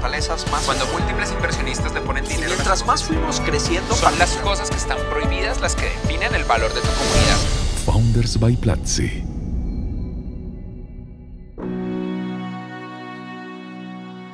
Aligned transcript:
fortalezas 0.00 0.50
más. 0.50 0.64
Cuando 0.64 0.86
múltiples 0.86 1.30
inversionistas 1.32 1.92
le 1.92 2.00
ponen 2.00 2.24
dinero. 2.24 2.48
mientras 2.48 2.86
más 2.86 3.04
fuimos 3.04 3.40
creciendo, 3.40 3.94
son 3.94 4.18
las 4.18 4.36
cosas 4.38 4.70
que 4.70 4.76
están 4.76 4.98
prohibidas 5.10 5.60
las 5.60 5.76
que 5.76 5.84
definen 5.84 6.34
el 6.34 6.44
valor 6.44 6.72
de 6.72 6.80
tu 6.80 6.88
comunidad. 6.88 7.36
Founders 7.84 8.38
by 8.40 8.56
Platzi. 8.56 9.22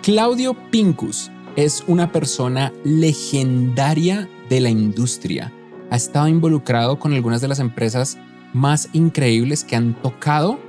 Claudio 0.02 0.54
Pincus 0.70 1.32
es 1.56 1.82
una 1.88 2.12
persona 2.12 2.72
legendaria 2.84 4.28
de 4.48 4.60
la 4.60 4.70
industria. 4.70 5.52
Ha 5.90 5.96
estado 5.96 6.28
involucrado 6.28 6.98
con 7.00 7.12
algunas 7.12 7.40
de 7.40 7.48
las 7.48 7.58
empresas 7.58 8.18
más 8.52 8.88
increíbles 8.92 9.64
que 9.64 9.74
han 9.74 10.00
tocado 10.00 10.60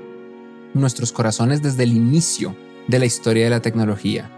nuestros 0.73 1.11
corazones 1.11 1.61
desde 1.61 1.83
el 1.83 1.93
inicio 1.93 2.55
de 2.87 2.97
la 2.99 3.05
historia 3.05 3.43
de 3.43 3.49
la 3.51 3.61
tecnología. 3.61 4.31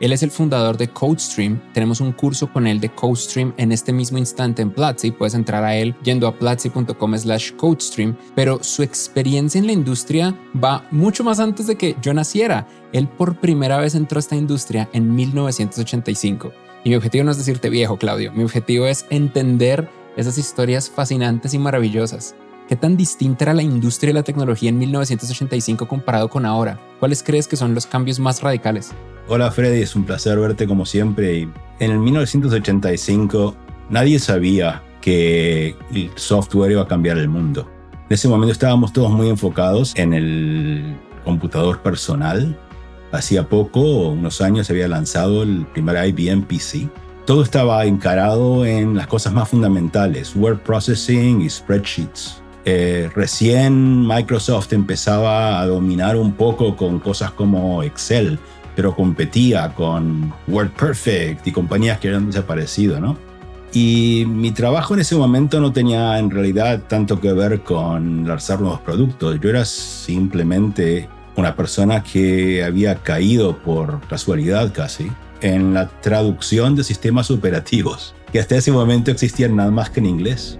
Él 0.00 0.12
es 0.12 0.22
el 0.22 0.30
fundador 0.30 0.76
de 0.76 0.88
CodeStream. 0.88 1.60
Tenemos 1.72 2.00
un 2.00 2.12
curso 2.12 2.52
con 2.52 2.66
él 2.66 2.80
de 2.80 2.90
CodeStream 2.90 3.54
en 3.56 3.72
este 3.72 3.92
mismo 3.92 4.18
instante 4.18 4.60
en 4.60 4.70
Platzi. 4.70 5.10
Puedes 5.10 5.34
entrar 5.34 5.64
a 5.64 5.74
él 5.74 5.94
yendo 6.02 6.26
a 6.26 6.38
platzi.com 6.38 7.16
slash 7.16 7.52
CodeStream. 7.52 8.16
Pero 8.34 8.62
su 8.62 8.82
experiencia 8.82 9.58
en 9.58 9.66
la 9.66 9.72
industria 9.72 10.38
va 10.62 10.86
mucho 10.90 11.24
más 11.24 11.40
antes 11.40 11.66
de 11.66 11.76
que 11.76 11.96
yo 12.02 12.12
naciera. 12.12 12.66
Él 12.92 13.08
por 13.08 13.40
primera 13.40 13.78
vez 13.78 13.94
entró 13.94 14.18
a 14.18 14.20
esta 14.20 14.36
industria 14.36 14.88
en 14.92 15.14
1985. 15.14 16.52
Y 16.84 16.90
mi 16.90 16.96
objetivo 16.96 17.24
no 17.24 17.30
es 17.30 17.38
decirte 17.38 17.70
viejo, 17.70 17.96
Claudio. 17.96 18.32
Mi 18.32 18.44
objetivo 18.44 18.86
es 18.86 19.06
entender 19.10 19.88
esas 20.16 20.38
historias 20.38 20.90
fascinantes 20.90 21.54
y 21.54 21.58
maravillosas. 21.58 22.34
¿Qué 22.68 22.74
tan 22.74 22.96
distinta 22.96 23.44
era 23.44 23.54
la 23.54 23.62
industria 23.62 24.08
de 24.08 24.14
la 24.14 24.24
tecnología 24.24 24.70
en 24.70 24.78
1985 24.78 25.86
comparado 25.86 26.28
con 26.28 26.44
ahora? 26.44 26.80
¿Cuáles 26.98 27.22
crees 27.22 27.46
que 27.46 27.54
son 27.54 27.74
los 27.74 27.86
cambios 27.86 28.18
más 28.18 28.42
radicales? 28.42 28.90
Hola 29.28 29.52
Freddy, 29.52 29.82
es 29.82 29.94
un 29.94 30.04
placer 30.04 30.36
verte 30.36 30.66
como 30.66 30.84
siempre. 30.84 31.48
En 31.78 31.90
el 31.92 32.00
1985 32.00 33.54
nadie 33.88 34.18
sabía 34.18 34.82
que 35.00 35.76
el 35.92 36.10
software 36.16 36.72
iba 36.72 36.82
a 36.82 36.88
cambiar 36.88 37.18
el 37.18 37.28
mundo. 37.28 37.70
En 38.08 38.14
ese 38.14 38.26
momento 38.26 38.50
estábamos 38.50 38.92
todos 38.92 39.12
muy 39.12 39.28
enfocados 39.28 39.92
en 39.94 40.12
el 40.12 40.96
computador 41.24 41.82
personal. 41.82 42.58
Hacía 43.12 43.48
poco, 43.48 44.08
unos 44.08 44.40
años, 44.40 44.66
se 44.66 44.72
había 44.72 44.88
lanzado 44.88 45.44
el 45.44 45.66
primer 45.66 46.04
IBM 46.08 46.42
PC. 46.42 46.88
Todo 47.26 47.44
estaba 47.44 47.84
encarado 47.84 48.66
en 48.66 48.96
las 48.96 49.06
cosas 49.06 49.32
más 49.32 49.48
fundamentales, 49.48 50.34
word 50.34 50.58
processing 50.58 51.40
y 51.40 51.48
spreadsheets. 51.48 52.42
Eh, 52.68 53.08
recién 53.14 54.04
Microsoft 54.04 54.72
empezaba 54.72 55.60
a 55.60 55.66
dominar 55.68 56.16
un 56.16 56.32
poco 56.32 56.76
con 56.76 56.98
cosas 56.98 57.30
como 57.30 57.84
Excel, 57.84 58.40
pero 58.74 58.94
competía 58.94 59.72
con 59.72 60.34
WordPerfect 60.48 61.46
y 61.46 61.52
compañías 61.52 62.00
que 62.00 62.08
habían 62.08 62.26
desaparecido, 62.26 62.98
¿no? 62.98 63.16
Y 63.72 64.24
mi 64.26 64.50
trabajo 64.50 64.94
en 64.94 65.00
ese 65.00 65.14
momento 65.14 65.60
no 65.60 65.72
tenía 65.72 66.18
en 66.18 66.28
realidad 66.28 66.82
tanto 66.88 67.20
que 67.20 67.32
ver 67.32 67.60
con 67.60 68.26
lanzar 68.26 68.60
nuevos 68.60 68.80
productos. 68.80 69.38
Yo 69.40 69.50
era 69.50 69.64
simplemente 69.64 71.08
una 71.36 71.54
persona 71.54 72.02
que 72.02 72.64
había 72.64 72.96
caído 72.96 73.58
por 73.58 74.00
casualidad 74.08 74.72
casi 74.72 75.08
en 75.40 75.72
la 75.72 75.86
traducción 75.86 76.74
de 76.74 76.82
sistemas 76.82 77.30
operativos, 77.30 78.14
que 78.32 78.40
hasta 78.40 78.56
ese 78.56 78.72
momento 78.72 79.12
existían 79.12 79.54
nada 79.54 79.70
más 79.70 79.90
que 79.90 80.00
en 80.00 80.06
inglés. 80.06 80.58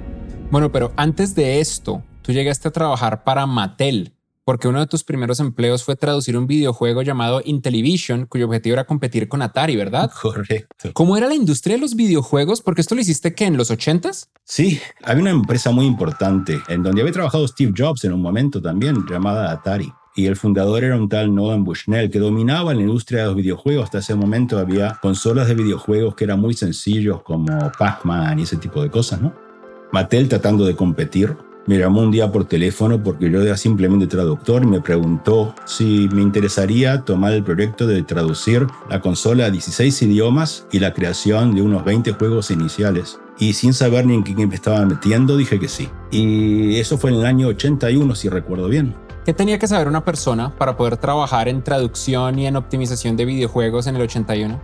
Bueno, 0.51 0.71
pero 0.71 0.93
antes 0.97 1.35
de 1.35 1.61
esto, 1.61 2.03
tú 2.23 2.33
llegaste 2.33 2.69
a 2.69 2.71
trabajar 2.71 3.25
para 3.25 3.47
Mattel, 3.47 4.13
porque 4.45 4.69
uno 4.69 4.79
de 4.79 4.87
tus 4.87 5.03
primeros 5.03 5.41
empleos 5.41 5.83
fue 5.83 5.97
traducir 5.97 6.39
un 6.39 6.47
videojuego 6.47 7.03
llamado 7.03 7.43
Intellivision, 7.45 8.27
cuyo 8.27 8.47
objetivo 8.47 8.75
era 8.75 8.85
competir 8.85 9.29
con 9.29 9.43
Atari, 9.43 9.75
¿verdad? 9.75 10.11
Correcto. 10.23 10.91
¿Cómo 10.93 11.17
era 11.17 11.27
la 11.27 11.35
industria 11.35 11.75
de 11.75 11.81
los 11.81 11.97
videojuegos? 11.97 12.63
Porque 12.63 12.81
esto 12.81 12.95
lo 12.95 13.01
hiciste 13.01 13.35
que 13.35 13.45
en 13.45 13.57
los 13.57 13.73
80s? 13.73 14.29
Sí, 14.45 14.81
había 15.03 15.23
una 15.23 15.31
empresa 15.33 15.73
muy 15.73 15.85
importante 15.85 16.61
en 16.69 16.85
donde 16.85 17.01
había 17.01 17.13
trabajado 17.13 17.47
Steve 17.49 17.73
Jobs 17.77 18.05
en 18.05 18.13
un 18.13 18.23
momento 18.23 18.63
también, 18.63 19.05
llamada 19.11 19.51
Atari. 19.51 19.93
Y 20.15 20.27
el 20.27 20.37
fundador 20.37 20.85
era 20.85 20.97
un 20.97 21.09
tal 21.09 21.35
Nolan 21.35 21.65
Bushnell 21.65 22.09
que 22.09 22.21
dominaba 22.21 22.73
la 22.73 22.81
industria 22.81 23.23
de 23.23 23.27
los 23.27 23.37
videojuegos. 23.37 23.85
Hasta 23.85 23.99
ese 23.99 24.15
momento 24.15 24.59
había 24.59 24.97
consolas 25.03 25.49
de 25.49 25.55
videojuegos 25.57 26.15
que 26.15 26.25
eran 26.25 26.41
muy 26.41 26.55
sencillos 26.55 27.23
como 27.23 27.47
Pac-Man 27.77 28.39
y 28.39 28.45
ese 28.45 28.57
tipo 28.57 28.81
de 28.83 28.91
cosas, 28.91 29.21
¿no? 29.21 29.46
Mattel 29.93 30.29
tratando 30.29 30.65
de 30.67 30.75
competir. 30.75 31.37
Me 31.67 31.79
llamó 31.79 32.01
un 32.01 32.13
día 32.13 32.31
por 32.31 32.45
teléfono 32.45 33.03
porque 33.03 33.29
yo 33.29 33.43
era 33.43 33.57
simplemente 33.57 34.07
traductor 34.07 34.63
y 34.63 34.67
me 34.67 34.81
preguntó 34.81 35.53
si 35.65 36.09
me 36.13 36.23
interesaría 36.23 37.03
tomar 37.03 37.33
el 37.33 37.43
proyecto 37.43 37.89
de 37.89 38.03
traducir 38.05 38.69
la 38.89 39.01
consola 39.01 39.47
a 39.47 39.51
16 39.51 40.03
idiomas 40.03 40.67
y 40.71 40.79
la 40.79 40.95
creación 40.95 41.57
de 41.57 41.63
unos 41.63 41.85
20 41.85 42.13
juegos 42.13 42.53
iniciales. 42.53 43.19
Y 43.39 43.55
sin 43.55 43.75
saber 43.75 44.07
ni 44.07 44.15
en 44.15 44.23
qué 44.23 44.47
me 44.47 44.55
estaba 44.55 44.85
metiendo, 44.87 45.37
dije 45.37 45.59
que 45.59 45.69
sí. 45.69 45.89
Y 46.13 46.79
eso 46.79 46.99
fue 46.99 47.11
en 47.11 47.17
el 47.17 47.27
año 47.27 47.49
81, 47.49 48.15
si 48.15 48.29
recuerdo 48.29 48.69
bien. 48.69 48.95
¿Qué 49.25 49.35
tenía 49.35 49.59
que 49.59 49.67
saber 49.67 49.89
una 49.89 50.05
persona 50.05 50.55
para 50.57 50.77
poder 50.77 50.97
trabajar 50.99 51.49
en 51.49 51.63
traducción 51.63 52.39
y 52.39 52.47
en 52.47 52.55
optimización 52.55 53.17
de 53.17 53.25
videojuegos 53.25 53.89
en 53.89 53.97
el 53.97 54.03
81? 54.03 54.61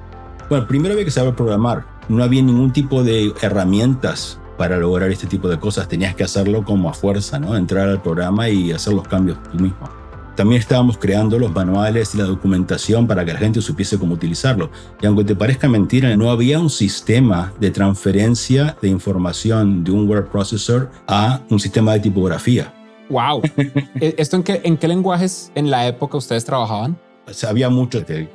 Bueno, 0.48 0.66
primero 0.68 0.94
había 0.94 1.04
que 1.04 1.10
saber 1.10 1.34
programar. 1.34 1.84
No 2.08 2.22
había 2.22 2.42
ningún 2.42 2.72
tipo 2.72 3.02
de 3.02 3.32
herramientas 3.42 4.38
para 4.62 4.76
lograr 4.76 5.10
este 5.10 5.26
tipo 5.26 5.48
de 5.48 5.58
cosas. 5.58 5.88
Tenías 5.88 6.14
que 6.14 6.22
hacerlo 6.22 6.64
como 6.64 6.88
a 6.88 6.94
fuerza, 6.94 7.36
¿no? 7.40 7.56
Entrar 7.56 7.88
al 7.88 8.00
programa 8.00 8.48
y 8.48 8.70
hacer 8.70 8.92
los 8.92 9.08
cambios 9.08 9.36
tú 9.42 9.58
mismo. 9.58 9.90
También 10.36 10.60
estábamos 10.60 10.98
creando 10.98 11.36
los 11.36 11.52
manuales 11.52 12.14
y 12.14 12.18
la 12.18 12.26
documentación 12.26 13.08
para 13.08 13.24
que 13.24 13.32
la 13.32 13.40
gente 13.40 13.60
supiese 13.60 13.98
cómo 13.98 14.14
utilizarlo. 14.14 14.70
Y 15.00 15.06
aunque 15.06 15.24
te 15.24 15.34
parezca 15.34 15.68
mentira, 15.68 16.16
no 16.16 16.30
había 16.30 16.60
un 16.60 16.70
sistema 16.70 17.52
de 17.58 17.72
transferencia 17.72 18.76
de 18.80 18.88
información 18.88 19.82
de 19.82 19.90
un 19.90 20.08
word 20.08 20.26
processor 20.26 20.92
a 21.08 21.40
un 21.50 21.58
sistema 21.58 21.94
de 21.94 21.98
tipografía. 21.98 22.72
¡Wow! 23.10 23.42
¿Esto 24.00 24.36
en 24.36 24.44
qué, 24.44 24.60
en 24.62 24.76
qué 24.76 24.86
lenguajes 24.86 25.50
en 25.56 25.72
la 25.72 25.88
época 25.88 26.18
ustedes 26.18 26.44
trabajaban? 26.44 26.96
O 27.28 27.32
sea, 27.32 27.50
había 27.50 27.68
mucho 27.68 28.00
de 28.02 28.28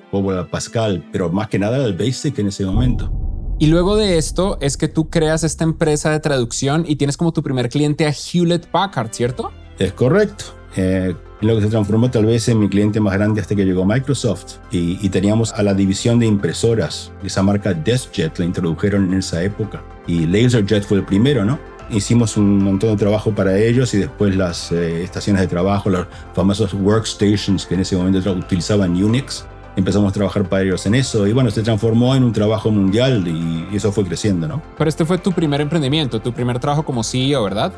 Pascal, 0.51 1.05
pero 1.09 1.31
más 1.31 1.47
que 1.47 1.57
nada 1.57 1.77
el 1.85 1.93
Basic 1.93 2.37
en 2.37 2.47
ese 2.47 2.65
momento. 2.65 3.26
Y 3.59 3.67
luego 3.67 3.95
de 3.95 4.19
esto 4.19 4.59
es 4.61 4.77
que 4.77 4.87
tú 4.87 5.09
creas 5.09 5.43
esta 5.43 5.63
empresa 5.63 6.11
de 6.11 6.19
traducción 6.19 6.85
y 6.87 6.97
tienes 6.97 7.17
como 7.17 7.33
tu 7.33 7.41
primer 7.41 7.69
cliente 7.69 8.05
a 8.05 8.11
Hewlett 8.11 8.67
Packard, 8.67 9.11
¿cierto? 9.11 9.51
Es 9.79 9.93
correcto. 9.93 10.45
Eh, 10.75 11.15
lo 11.41 11.55
que 11.55 11.61
se 11.61 11.67
transformó 11.69 12.11
tal 12.11 12.27
vez 12.27 12.47
en 12.49 12.59
mi 12.59 12.69
cliente 12.69 12.99
más 12.99 13.13
grande 13.13 13.41
hasta 13.41 13.55
que 13.55 13.65
llegó 13.65 13.83
Microsoft. 13.83 14.57
Y, 14.71 15.09
teníamos 15.09 15.53
a 15.53 15.63
la 15.63 15.73
división 15.73 16.19
de 16.19 16.27
impresoras. 16.27 17.11
Esa 17.23 17.41
marca 17.41 17.73
DeskJet 17.73 18.37
la 18.37 18.45
introdujeron 18.45 19.11
en 19.11 19.19
esa 19.19 19.41
época. 19.43 19.83
Y 20.05 20.27
LaserJet 20.27 20.83
fue 20.83 20.99
el 20.99 21.05
primero, 21.05 21.43
¿no? 21.43 21.57
Hicimos 21.89 22.37
un 22.37 22.63
montón 22.63 22.91
de 22.91 22.97
trabajo 22.97 23.33
para 23.33 23.57
ellos 23.57 23.93
y 23.93 23.97
después 23.97 24.35
las 24.35 24.71
eh, 24.71 25.03
estaciones 25.03 25.41
de 25.41 25.47
trabajo, 25.47 25.89
los 25.89 26.05
famosos 26.35 26.73
workstations 26.73 27.65
que 27.65 27.75
en 27.75 27.79
ese 27.79 27.95
momento 27.95 28.31
utilizaban 28.33 28.91
Unix, 29.01 29.45
empezamos 29.77 30.09
a 30.09 30.13
trabajar 30.13 30.49
para 30.49 30.63
ellos 30.63 30.85
en 30.87 30.95
eso 30.95 31.25
y 31.27 31.33
bueno, 31.33 31.51
se 31.51 31.61
transformó 31.61 32.15
en 32.15 32.23
un 32.23 32.33
trabajo 32.33 32.71
mundial 32.71 33.25
y, 33.27 33.75
eso 33.75 33.91
fue 33.91 34.03
creciendo, 34.05 34.47
¿no? 34.47 34.61
Pero 34.77 34.89
este 34.89 35.05
fue 35.05 35.19
tu 35.19 35.31
primer 35.31 35.61
emprendimiento, 35.61 36.19
tu 36.19 36.33
primer 36.33 36.57
trabajo 36.59 36.83
como 36.83 37.03
CEO, 37.03 37.43
¿verdad? 37.43 37.71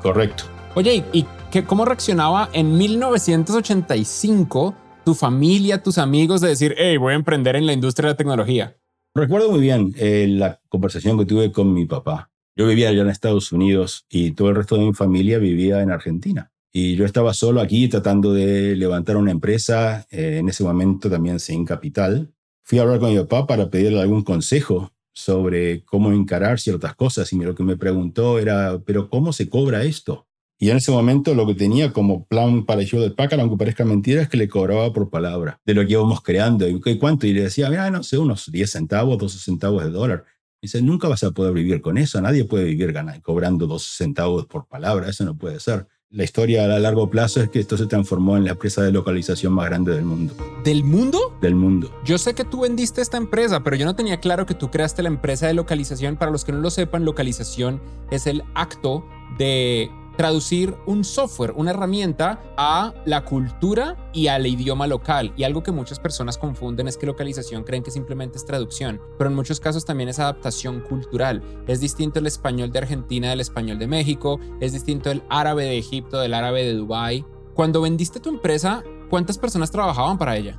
Correcto. 0.00 0.44
Oye, 0.74 1.04
¿y 1.12 1.26
qué, 1.50 1.64
cómo 1.64 1.84
reaccionaba 1.84 2.48
en 2.54 2.78
1985 2.78 4.74
tu 5.04 5.14
familia, 5.14 5.82
tus 5.82 5.98
amigos 5.98 6.40
de 6.40 6.48
decir, 6.48 6.74
hey, 6.78 6.96
voy 6.96 7.12
a 7.12 7.16
emprender 7.16 7.56
en 7.56 7.66
la 7.66 7.74
industria 7.74 8.06
de 8.06 8.12
la 8.14 8.16
tecnología? 8.16 8.78
Recuerdo 9.14 9.50
muy 9.50 9.60
bien 9.60 9.92
eh, 9.98 10.26
la 10.28 10.60
conversación 10.70 11.18
que 11.18 11.26
tuve 11.26 11.52
con 11.52 11.74
mi 11.74 11.84
papá. 11.84 12.30
Yo 12.56 12.66
vivía 12.66 12.88
allá 12.88 13.02
en 13.02 13.08
Estados 13.08 13.52
Unidos 13.52 14.06
y 14.08 14.30
todo 14.30 14.48
el 14.48 14.56
resto 14.56 14.76
de 14.76 14.86
mi 14.86 14.94
familia 14.94 15.38
vivía 15.38 15.82
en 15.82 15.90
Argentina. 15.90 16.51
Y 16.72 16.96
yo 16.96 17.04
estaba 17.04 17.34
solo 17.34 17.60
aquí 17.60 17.88
tratando 17.88 18.32
de 18.32 18.74
levantar 18.76 19.16
una 19.18 19.30
empresa, 19.30 20.06
eh, 20.10 20.38
en 20.38 20.48
ese 20.48 20.64
momento 20.64 21.10
también 21.10 21.38
sin 21.38 21.66
capital. 21.66 22.32
Fui 22.64 22.78
a 22.78 22.82
hablar 22.82 22.98
con 22.98 23.10
mi 23.10 23.18
papá 23.18 23.46
para 23.46 23.68
pedirle 23.68 24.00
algún 24.00 24.22
consejo 24.22 24.90
sobre 25.12 25.84
cómo 25.84 26.12
encarar 26.12 26.58
ciertas 26.58 26.94
cosas 26.94 27.30
y 27.32 27.38
lo 27.38 27.54
que 27.54 27.62
me 27.64 27.76
preguntó 27.76 28.38
era, 28.38 28.80
pero 28.86 29.10
¿cómo 29.10 29.32
se 29.34 29.50
cobra 29.50 29.82
esto? 29.84 30.26
Y 30.58 30.70
en 30.70 30.76
ese 30.76 30.92
momento 30.92 31.34
lo 31.34 31.46
que 31.46 31.54
tenía 31.54 31.92
como 31.92 32.24
plan 32.24 32.64
para 32.64 32.82
yo 32.82 33.00
del 33.00 33.14
Packard, 33.14 33.40
aunque 33.40 33.56
parezca 33.56 33.84
mentira, 33.84 34.22
es 34.22 34.28
que 34.28 34.36
le 34.36 34.48
cobraba 34.48 34.92
por 34.92 35.10
palabra 35.10 35.60
de 35.66 35.74
lo 35.74 35.84
que 35.84 35.92
íbamos 35.92 36.22
creando. 36.22 36.68
¿Y 36.68 36.98
cuánto? 36.98 37.26
Y 37.26 37.32
le 37.32 37.42
decía, 37.42 37.68
mira, 37.68 37.90
no 37.90 38.04
sé, 38.04 38.16
unos 38.16 38.50
10 38.50 38.70
centavos, 38.70 39.18
12 39.18 39.38
centavos 39.40 39.82
de 39.82 39.90
dólar. 39.90 40.24
Dice, 40.62 40.80
nunca 40.80 41.08
vas 41.08 41.24
a 41.24 41.32
poder 41.32 41.52
vivir 41.52 41.80
con 41.80 41.98
eso, 41.98 42.20
nadie 42.20 42.44
puede 42.44 42.64
vivir 42.64 42.92
ganando, 42.92 43.20
cobrando 43.22 43.66
dos 43.66 43.82
centavos 43.82 44.46
por 44.46 44.68
palabra, 44.68 45.08
eso 45.10 45.24
no 45.24 45.36
puede 45.36 45.58
ser. 45.58 45.88
La 46.14 46.24
historia 46.24 46.64
a 46.64 46.78
largo 46.78 47.08
plazo 47.08 47.40
es 47.40 47.48
que 47.48 47.58
esto 47.58 47.78
se 47.78 47.86
transformó 47.86 48.36
en 48.36 48.44
la 48.44 48.50
empresa 48.50 48.82
de 48.82 48.92
localización 48.92 49.54
más 49.54 49.64
grande 49.64 49.94
del 49.94 50.04
mundo. 50.04 50.34
¿Del 50.62 50.84
mundo? 50.84 51.38
Del 51.40 51.54
mundo. 51.54 51.90
Yo 52.04 52.18
sé 52.18 52.34
que 52.34 52.44
tú 52.44 52.60
vendiste 52.60 53.00
esta 53.00 53.16
empresa, 53.16 53.62
pero 53.64 53.76
yo 53.76 53.86
no 53.86 53.96
tenía 53.96 54.20
claro 54.20 54.44
que 54.44 54.52
tú 54.52 54.70
creaste 54.70 55.02
la 55.02 55.08
empresa 55.08 55.46
de 55.46 55.54
localización. 55.54 56.18
Para 56.18 56.30
los 56.30 56.44
que 56.44 56.52
no 56.52 56.58
lo 56.58 56.68
sepan, 56.68 57.06
localización 57.06 57.80
es 58.10 58.26
el 58.26 58.44
acto 58.54 59.06
de 59.38 59.90
traducir 60.16 60.74
un 60.86 61.04
software, 61.04 61.52
una 61.56 61.70
herramienta 61.70 62.40
a 62.56 62.94
la 63.04 63.24
cultura 63.24 64.10
y 64.12 64.28
al 64.28 64.46
idioma 64.46 64.86
local. 64.86 65.32
Y 65.36 65.44
algo 65.44 65.62
que 65.62 65.72
muchas 65.72 65.98
personas 65.98 66.38
confunden 66.38 66.88
es 66.88 66.96
que 66.96 67.06
localización 67.06 67.64
creen 67.64 67.82
que 67.82 67.90
simplemente 67.90 68.38
es 68.38 68.44
traducción, 68.44 69.00
pero 69.18 69.30
en 69.30 69.36
muchos 69.36 69.60
casos 69.60 69.84
también 69.84 70.08
es 70.08 70.18
adaptación 70.18 70.80
cultural. 70.80 71.42
Es 71.66 71.80
distinto 71.80 72.18
el 72.18 72.26
español 72.26 72.72
de 72.72 72.80
Argentina 72.80 73.30
del 73.30 73.40
español 73.40 73.78
de 73.78 73.86
México, 73.86 74.40
es 74.60 74.72
distinto 74.72 75.10
el 75.10 75.22
árabe 75.28 75.64
de 75.64 75.78
Egipto 75.78 76.18
del 76.18 76.34
árabe 76.34 76.64
de 76.64 76.74
Dubái. 76.74 77.24
Cuando 77.54 77.82
vendiste 77.82 78.20
tu 78.20 78.30
empresa, 78.30 78.82
¿cuántas 79.10 79.38
personas 79.38 79.70
trabajaban 79.70 80.18
para 80.18 80.36
ella? 80.36 80.58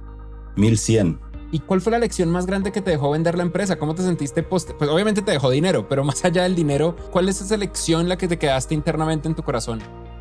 1100. 0.56 1.33
¿Y 1.54 1.60
cuál 1.60 1.82
fue 1.82 1.92
la 1.92 2.00
lección 2.00 2.32
más 2.32 2.48
grande 2.48 2.72
que 2.72 2.82
te 2.82 2.90
dejó 2.90 3.12
vender 3.12 3.38
la 3.38 3.44
empresa? 3.44 3.78
¿Cómo 3.78 3.94
te 3.94 4.02
sentiste 4.02 4.42
post? 4.42 4.72
Pues 4.72 4.90
obviamente 4.90 5.22
te 5.22 5.34
dejó 5.34 5.52
dinero, 5.52 5.88
pero 5.88 6.04
más 6.04 6.26
allá 6.26 6.42
del 6.42 6.56
dinero, 6.56 6.96
¿cuál 7.12 7.30
es 7.30 7.42
esa 7.42 7.58
lección 7.58 8.10
la 8.10 8.18
que 8.18 8.28
te 8.28 8.40
quedaste 8.40 8.74
internamente 8.74 9.28
en 9.28 9.36
tu 9.36 9.44
corazón? 9.44 9.80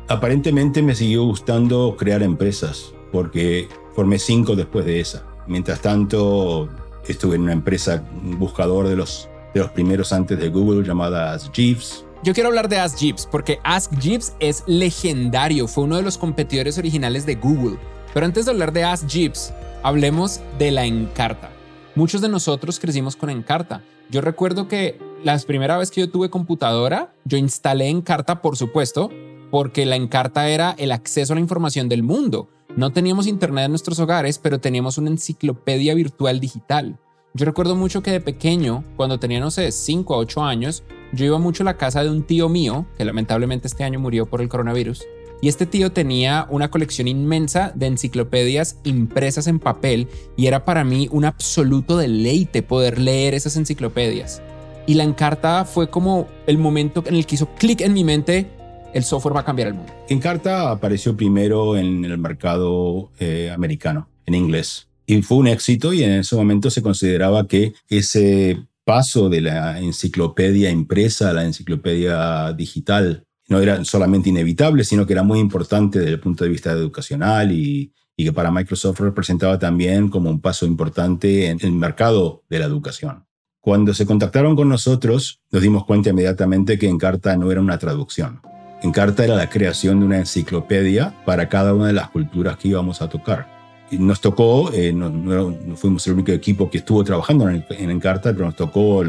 Aparentemente 0.09 0.83
me 0.83 0.93
siguió 0.93 1.23
gustando 1.23 1.95
crear 1.97 2.21
empresas, 2.21 2.93
porque 3.11 3.67
formé 3.95 4.19
cinco 4.19 4.55
después 4.55 4.85
de 4.85 4.99
esa. 4.99 5.25
Mientras 5.47 5.81
tanto, 5.81 6.69
estuve 7.07 7.37
en 7.37 7.41
una 7.41 7.53
empresa 7.53 8.03
buscador 8.37 8.87
de 8.87 8.95
los, 8.95 9.27
de 9.55 9.61
los 9.61 9.71
primeros 9.71 10.13
antes 10.13 10.37
de 10.37 10.49
Google 10.49 10.87
llamada 10.87 11.35
Jeeves. 11.51 12.05
Yo 12.21 12.35
quiero 12.35 12.49
hablar 12.49 12.69
de 12.69 12.77
Ask 12.77 12.95
Jeeves 12.99 13.27
porque 13.29 13.57
Ask 13.63 13.91
Jeeves 13.99 14.35
es 14.39 14.63
legendario, 14.67 15.67
fue 15.67 15.85
uno 15.85 15.95
de 15.95 16.03
los 16.03 16.19
competidores 16.19 16.77
originales 16.77 17.25
de 17.25 17.33
Google. 17.33 17.79
Pero 18.13 18.27
antes 18.27 18.45
de 18.45 18.51
hablar 18.51 18.71
de 18.71 18.83
Ask 18.83 19.07
Jeeves, 19.07 19.51
Hablemos 19.85 20.39
de 20.57 20.71
la 20.71 20.85
Encarta. 20.85 21.51
Muchos 21.95 22.21
de 22.21 22.29
nosotros 22.29 22.79
crecimos 22.79 23.17
con 23.17 23.29
Encarta. 23.29 23.83
Yo 24.09 24.21
recuerdo 24.21 24.69
que 24.69 24.97
la 25.25 25.37
primera 25.39 25.77
vez 25.77 25.91
que 25.91 25.99
yo 25.99 26.09
tuve 26.09 26.29
computadora, 26.29 27.13
yo 27.25 27.37
instalé 27.37 27.89
Encarta, 27.89 28.41
por 28.41 28.55
supuesto, 28.55 29.09
porque 29.51 29.85
la 29.85 29.97
Encarta 29.97 30.47
era 30.47 30.73
el 30.77 30.93
acceso 30.93 31.33
a 31.33 31.35
la 31.35 31.41
información 31.41 31.89
del 31.89 32.01
mundo. 32.01 32.47
No 32.77 32.93
teníamos 32.93 33.27
internet 33.27 33.65
en 33.65 33.71
nuestros 33.71 33.99
hogares, 33.99 34.39
pero 34.39 34.61
teníamos 34.61 34.97
una 34.97 35.09
enciclopedia 35.09 35.93
virtual 35.95 36.39
digital. 36.39 36.97
Yo 37.33 37.45
recuerdo 37.45 37.75
mucho 37.75 38.01
que 38.01 38.11
de 38.11 38.21
pequeño, 38.21 38.85
cuando 38.95 39.19
tenía, 39.19 39.41
no 39.41 39.51
sé, 39.51 39.69
5 39.73 40.13
a 40.13 40.17
8 40.17 40.43
años, 40.43 40.83
yo 41.11 41.25
iba 41.25 41.39
mucho 41.39 41.63
a 41.63 41.65
la 41.65 41.77
casa 41.77 42.05
de 42.05 42.09
un 42.09 42.23
tío 42.23 42.47
mío, 42.47 42.85
que 42.97 43.03
lamentablemente 43.03 43.67
este 43.67 43.83
año 43.83 43.99
murió 43.99 44.27
por 44.27 44.41
el 44.41 44.47
coronavirus, 44.47 45.03
y 45.43 45.49
este 45.49 45.65
tío 45.65 45.91
tenía 45.91 46.47
una 46.49 46.71
colección 46.71 47.09
inmensa 47.09 47.73
de 47.75 47.87
enciclopedias 47.87 48.77
impresas 48.85 49.45
en 49.47 49.59
papel 49.59 50.07
y 50.37 50.47
era 50.47 50.63
para 50.63 50.85
mí 50.85 51.09
un 51.11 51.25
absoluto 51.25 51.97
deleite 51.97 52.63
poder 52.63 52.97
leer 52.97 53.33
esas 53.33 53.57
enciclopedias. 53.57 54.41
Y 54.87 54.93
la 54.93 55.03
Encarta 55.03 55.65
fue 55.65 55.89
como 55.89 56.29
el 56.47 56.57
momento 56.57 57.03
en 57.05 57.15
el 57.15 57.25
que 57.25 57.35
hizo 57.35 57.49
clic 57.55 57.81
en 57.81 57.91
mi 57.91 58.05
mente, 58.05 58.47
el 58.93 59.03
software 59.03 59.35
va 59.35 59.41
a 59.41 59.43
cambiar 59.43 59.67
el 59.67 59.73
mundo. 59.73 59.91
Encarta 60.07 60.71
apareció 60.71 61.17
primero 61.17 61.75
en 61.75 62.05
el 62.05 62.17
mercado 62.17 63.11
eh, 63.19 63.51
americano, 63.53 64.07
en 64.25 64.35
inglés. 64.35 64.87
Y 65.05 65.21
fue 65.23 65.39
un 65.39 65.47
éxito 65.47 65.91
y 65.91 66.05
en 66.05 66.11
ese 66.11 66.37
momento 66.37 66.69
se 66.69 66.81
consideraba 66.81 67.49
que 67.49 67.73
ese 67.89 68.63
paso 68.85 69.27
de 69.27 69.41
la 69.41 69.77
enciclopedia 69.81 70.69
impresa 70.69 71.31
a 71.31 71.33
la 71.33 71.43
enciclopedia 71.43 72.53
digital 72.53 73.25
no 73.53 73.59
era 73.59 73.85
solamente 73.85 74.29
inevitable, 74.29 74.83
sino 74.83 75.05
que 75.05 75.13
era 75.13 75.21
muy 75.21 75.39
importante 75.39 75.99
desde 75.99 76.13
el 76.13 76.19
punto 76.19 76.43
de 76.43 76.49
vista 76.49 76.71
educacional 76.71 77.51
y, 77.51 77.93
y 78.17 78.25
que 78.25 78.33
para 78.33 78.49
Microsoft 78.49 78.99
representaba 78.99 79.59
también 79.59 80.09
como 80.09 80.31
un 80.31 80.41
paso 80.41 80.65
importante 80.65 81.47
en 81.47 81.59
el 81.61 81.71
mercado 81.73 82.43
de 82.49 82.57
la 82.57 82.65
educación. 82.65 83.25
Cuando 83.61 83.93
se 83.93 84.07
contactaron 84.07 84.55
con 84.55 84.69
nosotros, 84.69 85.39
nos 85.51 85.61
dimos 85.61 85.85
cuenta 85.85 86.09
inmediatamente 86.09 86.79
que 86.79 86.89
Encarta 86.89 87.37
no 87.37 87.51
era 87.51 87.61
una 87.61 87.77
traducción. 87.77 88.41
Encarta 88.81 89.23
era 89.23 89.35
la 89.35 89.49
creación 89.49 89.99
de 89.99 90.07
una 90.07 90.17
enciclopedia 90.17 91.13
para 91.23 91.47
cada 91.47 91.75
una 91.75 91.87
de 91.87 91.93
las 91.93 92.09
culturas 92.09 92.57
que 92.57 92.69
íbamos 92.69 93.03
a 93.03 93.07
tocar 93.07 93.52
nos 93.91 94.21
tocó, 94.21 94.71
eh, 94.73 94.91
no, 94.93 95.55
fuimos 95.75 96.05
el 96.07 96.13
único 96.13 96.31
equipo 96.31 96.69
que 96.69 96.79
estuvo 96.79 97.03
trabajando 97.03 97.49
en, 97.49 97.89
Encarta, 97.89 98.33
pero 98.33 98.45
nos 98.45 98.55
tocó 98.55 99.03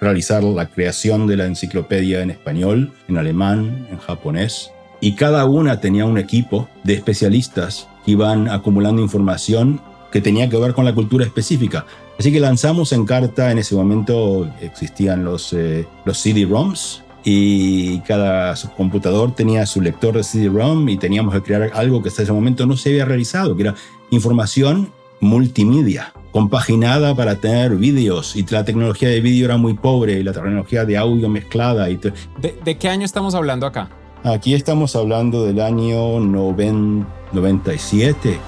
realizar 0.00 0.42
la 0.42 0.66
creación 0.66 1.26
de 1.26 1.36
la 1.36 1.46
enciclopedia 1.46 2.22
en 2.22 2.30
español, 2.30 2.92
en 3.08 3.18
alemán, 3.18 3.86
en 3.90 3.98
japonés. 3.98 4.70
Y 5.00 5.14
cada 5.14 5.44
una 5.44 5.80
tenía 5.80 6.04
un 6.04 6.18
equipo 6.18 6.68
de 6.84 6.94
especialistas 6.94 7.88
que 8.04 8.12
iban 8.12 8.48
acumulando 8.48 9.02
información 9.02 9.80
que 10.10 10.20
tenía 10.20 10.48
que 10.48 10.56
ver 10.56 10.74
con 10.74 10.84
la 10.84 10.94
cultura 10.94 11.24
específica. 11.24 11.86
Así 12.18 12.32
que 12.32 12.40
lanzamos 12.40 12.92
Encarta, 12.92 13.50
en 13.50 13.58
ese 13.58 13.74
momento 13.74 14.50
existían 14.60 15.24
los, 15.24 15.52
eh, 15.52 15.86
los 16.04 16.18
CD-ROMs, 16.18 17.02
y 17.24 18.00
cada 18.00 18.54
computador 18.76 19.34
tenía 19.34 19.66
su 19.66 19.80
lector 19.80 20.16
de 20.16 20.24
CD-ROM 20.24 20.88
y 20.88 20.96
teníamos 20.96 21.34
que 21.34 21.42
crear 21.42 21.70
algo 21.74 22.02
que 22.02 22.08
hasta 22.08 22.22
ese 22.22 22.32
momento 22.32 22.66
no 22.66 22.76
se 22.76 22.90
había 22.90 23.04
realizado, 23.04 23.56
que 23.56 23.62
era 23.62 23.74
información 24.10 24.92
multimedia, 25.20 26.12
compaginada 26.32 27.14
para 27.14 27.36
tener 27.36 27.76
vídeos 27.76 28.34
y 28.36 28.46
la 28.46 28.64
tecnología 28.64 29.08
de 29.08 29.20
vídeo 29.20 29.44
era 29.44 29.58
muy 29.58 29.74
pobre 29.74 30.14
y 30.14 30.22
la 30.22 30.32
tecnología 30.32 30.84
de 30.84 30.96
audio 30.96 31.28
mezclada. 31.28 31.90
Y 31.90 32.00
¿De, 32.40 32.78
qué 32.78 32.88
año 32.88 33.04
estamos 33.04 33.34
hablando 33.34 33.66
acá? 33.66 33.90
Aquí 34.24 34.54
estamos 34.54 34.96
hablando 34.96 35.44
del 35.44 35.60
año 35.60 36.20
97. 36.20 38.38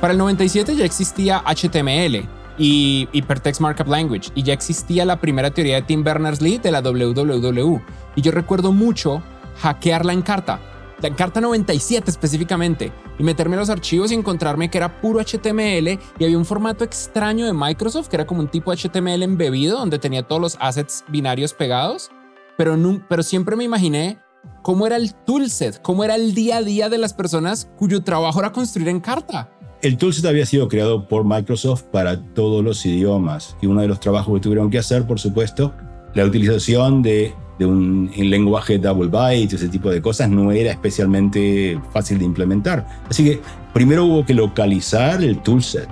Para 0.00 0.12
el 0.12 0.18
97 0.18 0.76
ya 0.76 0.84
existía 0.84 1.42
HTML 1.46 2.43
y 2.58 3.08
Hypertext 3.12 3.60
Markup 3.60 3.88
Language 3.88 4.30
y 4.34 4.42
ya 4.42 4.52
existía 4.52 5.04
la 5.04 5.20
primera 5.20 5.50
teoría 5.50 5.76
de 5.76 5.82
Tim 5.82 6.04
Berners-Lee 6.04 6.58
de 6.58 6.70
la 6.70 6.82
WWW. 6.82 7.80
Y 8.16 8.22
yo 8.22 8.32
recuerdo 8.32 8.72
mucho 8.72 9.22
hackearla 9.60 10.12
en 10.12 10.22
carta 10.22 10.60
la 11.04 11.08
Encarta 11.08 11.38
97 11.38 12.10
específicamente, 12.10 12.90
y 13.18 13.22
meterme 13.22 13.56
en 13.56 13.60
los 13.60 13.68
archivos 13.68 14.10
y 14.10 14.14
encontrarme 14.14 14.70
que 14.70 14.78
era 14.78 15.02
puro 15.02 15.20
HTML 15.20 15.88
y 16.18 16.24
había 16.24 16.38
un 16.38 16.46
formato 16.46 16.82
extraño 16.82 17.44
de 17.44 17.52
Microsoft 17.52 18.08
que 18.08 18.16
era 18.16 18.26
como 18.26 18.40
un 18.40 18.48
tipo 18.48 18.72
HTML 18.72 19.22
embebido 19.22 19.78
donde 19.78 19.98
tenía 19.98 20.22
todos 20.22 20.40
los 20.40 20.56
assets 20.60 21.04
binarios 21.08 21.52
pegados, 21.52 22.10
pero, 22.56 22.76
pero 23.06 23.22
siempre 23.22 23.54
me 23.54 23.64
imaginé 23.64 24.18
cómo 24.62 24.86
era 24.86 24.96
el 24.96 25.14
toolset, 25.14 25.82
cómo 25.82 26.04
era 26.04 26.14
el 26.14 26.34
día 26.34 26.56
a 26.56 26.62
día 26.62 26.88
de 26.88 26.96
las 26.96 27.12
personas 27.12 27.68
cuyo 27.76 28.02
trabajo 28.02 28.40
era 28.40 28.52
construir 28.52 28.88
Encarta. 28.88 29.50
El 29.84 29.98
toolset 29.98 30.24
había 30.24 30.46
sido 30.46 30.66
creado 30.66 31.08
por 31.08 31.26
Microsoft 31.26 31.82
para 31.92 32.18
todos 32.18 32.64
los 32.64 32.86
idiomas 32.86 33.54
y 33.60 33.66
uno 33.66 33.82
de 33.82 33.86
los 33.86 34.00
trabajos 34.00 34.32
que 34.32 34.40
tuvieron 34.40 34.70
que 34.70 34.78
hacer, 34.78 35.06
por 35.06 35.20
supuesto, 35.20 35.74
la 36.14 36.24
utilización 36.24 37.02
de 37.02 37.34
un, 37.60 38.10
lenguaje 38.16 38.78
double 38.78 39.08
byte, 39.08 39.56
ese 39.56 39.68
tipo 39.68 39.90
de 39.90 40.00
cosas, 40.00 40.30
no 40.30 40.50
era 40.52 40.70
especialmente 40.70 41.78
fácil 41.92 42.18
de 42.18 42.24
implementar. 42.24 42.86
Así 43.10 43.24
que 43.24 43.40
primero 43.74 44.06
hubo 44.06 44.24
que 44.24 44.32
localizar 44.32 45.22
el 45.22 45.42
toolset 45.42 45.90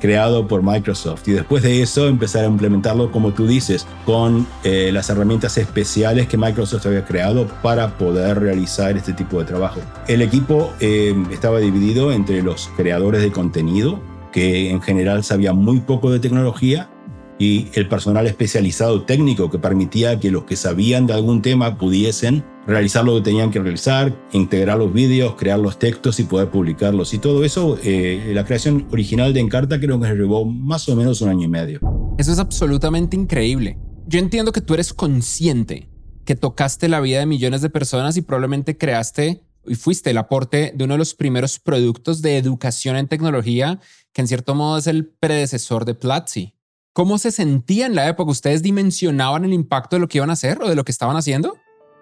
creado 0.00 0.46
por 0.46 0.62
Microsoft 0.62 1.26
y 1.28 1.32
después 1.32 1.62
de 1.62 1.82
eso 1.82 2.06
empezar 2.08 2.44
a 2.44 2.48
implementarlo, 2.48 3.10
como 3.10 3.32
tú 3.32 3.46
dices, 3.46 3.86
con 4.04 4.46
eh, 4.64 4.90
las 4.92 5.10
herramientas 5.10 5.56
especiales 5.58 6.28
que 6.28 6.36
Microsoft 6.36 6.86
había 6.86 7.04
creado 7.04 7.46
para 7.62 7.96
poder 7.98 8.40
realizar 8.40 8.96
este 8.96 9.12
tipo 9.12 9.38
de 9.38 9.44
trabajo. 9.44 9.80
El 10.08 10.22
equipo 10.22 10.72
eh, 10.80 11.14
estaba 11.30 11.58
dividido 11.58 12.12
entre 12.12 12.42
los 12.42 12.68
creadores 12.76 13.22
de 13.22 13.32
contenido, 13.32 14.00
que 14.32 14.70
en 14.70 14.82
general 14.82 15.24
sabían 15.24 15.56
muy 15.56 15.80
poco 15.80 16.10
de 16.10 16.18
tecnología, 16.18 16.90
y 17.38 17.68
el 17.74 17.88
personal 17.88 18.26
especializado 18.26 19.02
técnico 19.02 19.50
que 19.50 19.58
permitía 19.58 20.18
que 20.18 20.30
los 20.30 20.44
que 20.44 20.56
sabían 20.56 21.06
de 21.06 21.12
algún 21.12 21.42
tema 21.42 21.76
pudiesen 21.76 22.44
realizar 22.66 23.04
lo 23.04 23.14
que 23.16 23.22
tenían 23.22 23.50
que 23.50 23.60
realizar, 23.60 24.14
integrar 24.32 24.78
los 24.78 24.92
vídeos, 24.92 25.34
crear 25.36 25.58
los 25.58 25.78
textos 25.78 26.18
y 26.20 26.24
poder 26.24 26.50
publicarlos. 26.50 27.14
Y 27.14 27.18
todo 27.18 27.44
eso, 27.44 27.78
eh, 27.82 28.32
la 28.34 28.44
creación 28.44 28.86
original 28.90 29.32
de 29.32 29.40
Encarta 29.40 29.78
creo 29.78 30.00
que 30.00 30.08
llevó 30.08 30.44
más 30.44 30.88
o 30.88 30.96
menos 30.96 31.20
un 31.20 31.28
año 31.28 31.44
y 31.44 31.48
medio. 31.48 31.80
Eso 32.18 32.32
es 32.32 32.38
absolutamente 32.38 33.16
increíble. 33.16 33.78
Yo 34.06 34.18
entiendo 34.18 34.52
que 34.52 34.60
tú 34.60 34.74
eres 34.74 34.92
consciente 34.92 35.88
que 36.24 36.34
tocaste 36.34 36.88
la 36.88 37.00
vida 37.00 37.20
de 37.20 37.26
millones 37.26 37.60
de 37.62 37.70
personas 37.70 38.16
y 38.16 38.22
probablemente 38.22 38.76
creaste 38.76 39.42
y 39.66 39.74
fuiste 39.74 40.10
el 40.10 40.18
aporte 40.18 40.72
de 40.74 40.84
uno 40.84 40.94
de 40.94 40.98
los 40.98 41.14
primeros 41.14 41.58
productos 41.58 42.22
de 42.22 42.36
educación 42.36 42.96
en 42.96 43.08
tecnología 43.08 43.80
que 44.12 44.22
en 44.22 44.28
cierto 44.28 44.54
modo 44.54 44.78
es 44.78 44.86
el 44.86 45.06
predecesor 45.06 45.84
de 45.84 45.94
Platzi. 45.94 46.54
¿Cómo 46.92 47.18
se 47.18 47.30
sentía 47.30 47.86
en 47.86 47.94
la 47.94 48.08
época? 48.08 48.30
¿Ustedes 48.30 48.62
dimensionaban 48.62 49.44
el 49.44 49.52
impacto 49.52 49.96
de 49.96 50.00
lo 50.00 50.08
que 50.08 50.18
iban 50.18 50.30
a 50.30 50.32
hacer 50.32 50.58
o 50.62 50.68
de 50.68 50.74
lo 50.74 50.84
que 50.84 50.92
estaban 50.92 51.16
haciendo? 51.16 51.54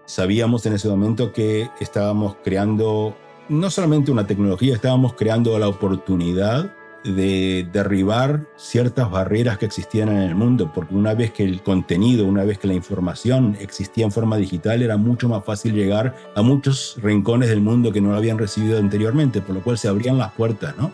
Sabíamos 0.06 0.66
en 0.66 0.75
ese 0.75 0.88
momento 0.88 1.32
que 1.32 1.70
estábamos 1.80 2.37
creando 2.44 3.16
no 3.49 3.70
solamente 3.70 4.11
una 4.11 4.26
tecnología, 4.26 4.75
estábamos 4.75 5.14
creando 5.14 5.58
la 5.58 5.68
oportunidad 5.68 6.75
de 7.04 7.68
derribar 7.70 8.46
ciertas 8.56 9.11
barreras 9.11 9.58
que 9.58 9.66
existían 9.66 10.08
en 10.08 10.23
el 10.23 10.34
mundo, 10.34 10.73
porque 10.75 10.94
una 10.94 11.12
vez 11.12 11.32
que 11.32 11.44
el 11.44 11.62
contenido, 11.62 12.25
una 12.25 12.44
vez 12.44 12.58
que 12.58 12.66
la 12.66 12.73
información 12.73 13.56
existía 13.61 14.06
en 14.06 14.12
forma 14.12 14.38
digital, 14.38 14.82
era 14.82 14.96
mucho 14.96 15.28
más 15.28 15.44
fácil 15.44 15.75
llegar 15.75 16.14
a 16.34 16.40
muchos 16.40 16.96
rincones 17.02 17.50
del 17.50 17.61
mundo 17.61 17.92
que 17.92 18.00
no 18.00 18.11
lo 18.11 18.16
habían 18.16 18.38
recibido 18.38 18.78
anteriormente, 18.78 19.42
por 19.42 19.54
lo 19.54 19.62
cual 19.62 19.76
se 19.76 19.88
abrían 19.88 20.16
las 20.16 20.32
puertas, 20.32 20.75
¿no? 20.78 20.92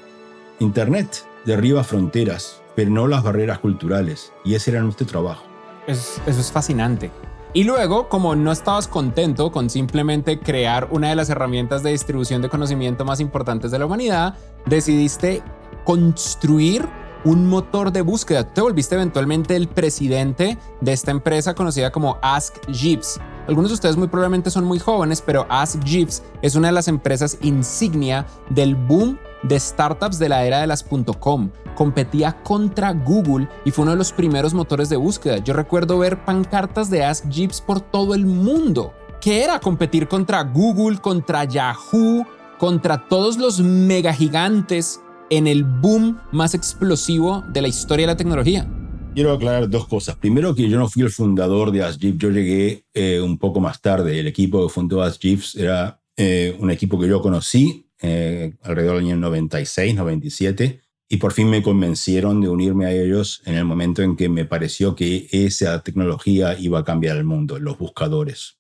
Internet 0.59 1.25
derriba 1.45 1.85
fronteras, 1.85 2.61
pero 2.75 2.91
no 2.91 3.07
las 3.07 3.23
barreras 3.23 3.61
culturales. 3.61 4.33
Y 4.45 4.55
ese 4.55 4.73
era 4.73 4.83
nuestro 4.83 5.07
trabajo. 5.07 5.45
Eso, 5.87 6.21
es 6.27 6.53
fascinante. 6.53 7.11
Y 7.53 7.65
luego, 7.65 8.09
como 8.09 8.37
no 8.37 8.53
estabas 8.53 8.87
contento 8.87 9.51
con 9.51 9.71
simplemente 9.71 10.39
crear 10.39 10.87
una 10.93 11.09
de 11.09 11.17
las 11.17 11.31
herramientas 11.31 11.83
de 11.83 11.91
distribución 11.91 12.43
de 12.43 12.49
conocimiento 12.49 13.05
más 13.05 13.19
importantes 13.19 13.73
de 13.73 13.79
la 13.81 13.87
humanidad, 13.87 14.37
decidiste 14.67 15.43
construir 15.85 16.89
un 17.25 17.49
motor 17.49 17.91
de 17.91 18.03
búsqueda. 18.03 18.45
Te 18.45 18.61
volviste 18.61 18.95
eventualmente 18.95 19.57
el 19.57 19.67
presidente 19.67 20.59
de 20.81 20.93
esta 20.93 21.11
empresa 21.11 21.55
conocida 21.55 21.91
como 21.91 22.19
Ask 22.23 22.55
Jeeves. 22.69 23.21
Algunos 23.49 23.71
de 23.73 23.75
ustedes 23.75 23.97
muy 23.97 24.07
probablemente 24.07 24.51
son 24.51 24.65
muy 24.65 24.79
jóvenes, 24.79 25.21
pero 25.21 25.45
Ask 25.49 25.83
Jeeves 25.83 26.23
es 26.43 26.55
una 26.55 26.69
de 26.69 26.73
las 26.73 26.87
empresas 26.87 27.37
insignia 27.43 28.27
del 28.49 28.77
boom 28.77 29.19
de 29.43 29.59
startups 29.59 30.19
de 30.19 30.29
la 30.29 30.45
era 30.45 30.61
de 30.61 30.67
las 30.67 30.85
.com. 31.19 31.51
Competía 31.75 32.43
contra 32.43 32.93
Google 32.93 33.49
y 33.65 33.71
fue 33.71 33.83
uno 33.83 33.93
de 33.93 33.99
los 33.99 34.13
primeros 34.13 34.55
motores 34.55 34.89
de 34.89 34.97
búsqueda. 34.97 35.39
Yo 35.39 35.55
recuerdo 35.55 35.99
ver 35.99 36.25
pancartas 36.25 36.91
de 36.91 37.05
Ask 37.05 37.29
Jeeves 37.29 37.61
por 37.61 37.81
todo 37.81 38.15
el 38.15 38.27
mundo. 38.27 38.93
¿Qué 39.21 39.45
era 39.45 39.61
competir 39.61 40.09
contra 40.09 40.43
Google, 40.43 40.99
contra 40.99 41.45
Yahoo, 41.45 42.27
contra 42.59 43.09
todos 43.09 43.37
los 43.37 43.61
mega 43.61 44.13
gigantes 44.13 45.01
en 45.31 45.47
el 45.47 45.65
boom 45.65 46.19
más 46.33 46.55
explosivo 46.55 47.45
de 47.49 47.63
la 47.63 47.69
historia 47.69 48.07
de 48.07 48.13
la 48.13 48.17
tecnología? 48.17 48.69
Quiero 49.15 49.33
aclarar 49.33 49.69
dos 49.69 49.89
cosas. 49.89 50.17
Primero, 50.17 50.55
que 50.55 50.69
yo 50.69 50.79
no 50.79 50.89
fui 50.89 51.03
el 51.03 51.11
fundador 51.11 51.73
de 51.73 51.83
AskJeeves, 51.83 52.19
yo 52.19 52.31
llegué 52.31 52.85
eh, 52.95 53.21
un 53.21 53.39
poco 53.39 53.61
más 53.61 53.81
tarde. 53.81 54.19
El 54.21 54.27
equipo 54.27 54.67
que 54.67 54.73
fundó 54.73 55.03
AskJeeves 55.03 55.57
era 55.57 56.01
eh, 56.17 56.57
un 56.61 56.71
equipo 56.71 56.99
que 56.99 57.09
yo 57.09 57.21
conocí 57.21 57.90
eh, 58.03 58.55
alrededor 58.63 58.97
del 58.97 59.07
año 59.07 59.17
96, 59.17 59.95
97, 59.95 60.81
y 61.09 61.17
por 61.17 61.33
fin 61.33 61.51
me 61.51 61.63
convencieron 61.63 62.41
de 62.41 62.49
unirme 62.49 62.87
a 62.87 62.93
ellos 62.93 63.43
en 63.45 63.57
el 63.57 63.65
momento 63.65 64.03
en 64.03 64.17
que 64.17 64.29
me 64.29 64.45
pareció 64.45 64.95
que 64.95 65.29
esa 65.33 65.83
tecnología 65.83 66.57
iba 66.59 66.79
a 66.79 66.85
cambiar 66.85 67.17
el 67.17 67.25
mundo, 67.25 67.59
los 67.59 67.79
buscadores. 67.79 68.59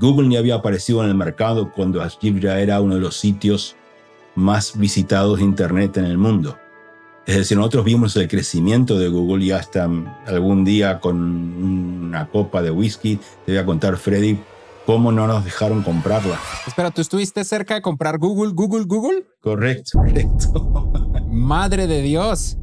Google 0.00 0.28
ni 0.28 0.36
había 0.36 0.56
aparecido 0.56 1.04
en 1.04 1.10
el 1.10 1.14
mercado 1.14 1.72
cuando 1.72 2.02
AskJeeves 2.02 2.42
ya 2.42 2.60
era 2.60 2.80
uno 2.80 2.96
de 2.96 3.00
los 3.00 3.16
sitios 3.16 3.76
más 4.34 4.76
visitados 4.78 5.38
de 5.38 5.44
Internet 5.44 5.96
en 5.96 6.04
el 6.04 6.18
mundo. 6.18 6.58
Es 7.26 7.36
decir, 7.36 7.56
nosotros 7.58 7.84
vimos 7.84 8.16
el 8.16 8.26
crecimiento 8.26 8.98
de 8.98 9.08
Google 9.08 9.44
y 9.44 9.50
hasta 9.50 9.88
algún 10.26 10.64
día 10.64 10.98
con 10.98 11.16
una 11.16 12.26
copa 12.28 12.62
de 12.62 12.70
whisky, 12.70 13.20
te 13.44 13.52
voy 13.52 13.58
a 13.58 13.66
contar, 13.66 13.98
Freddy, 13.98 14.38
cómo 14.88 15.12
no 15.12 15.26
nos 15.26 15.44
dejaron 15.44 15.82
comprarla. 15.82 16.40
Espera, 16.66 16.90
¿tú 16.90 17.02
estuviste 17.02 17.44
cerca 17.44 17.74
de 17.74 17.82
comprar 17.82 18.16
Google, 18.16 18.52
Google, 18.54 18.84
Google? 18.86 19.26
Correcto, 19.42 19.98
correcto. 19.98 20.90
Madre 21.28 21.86
de 21.86 22.00
Dios. 22.00 22.56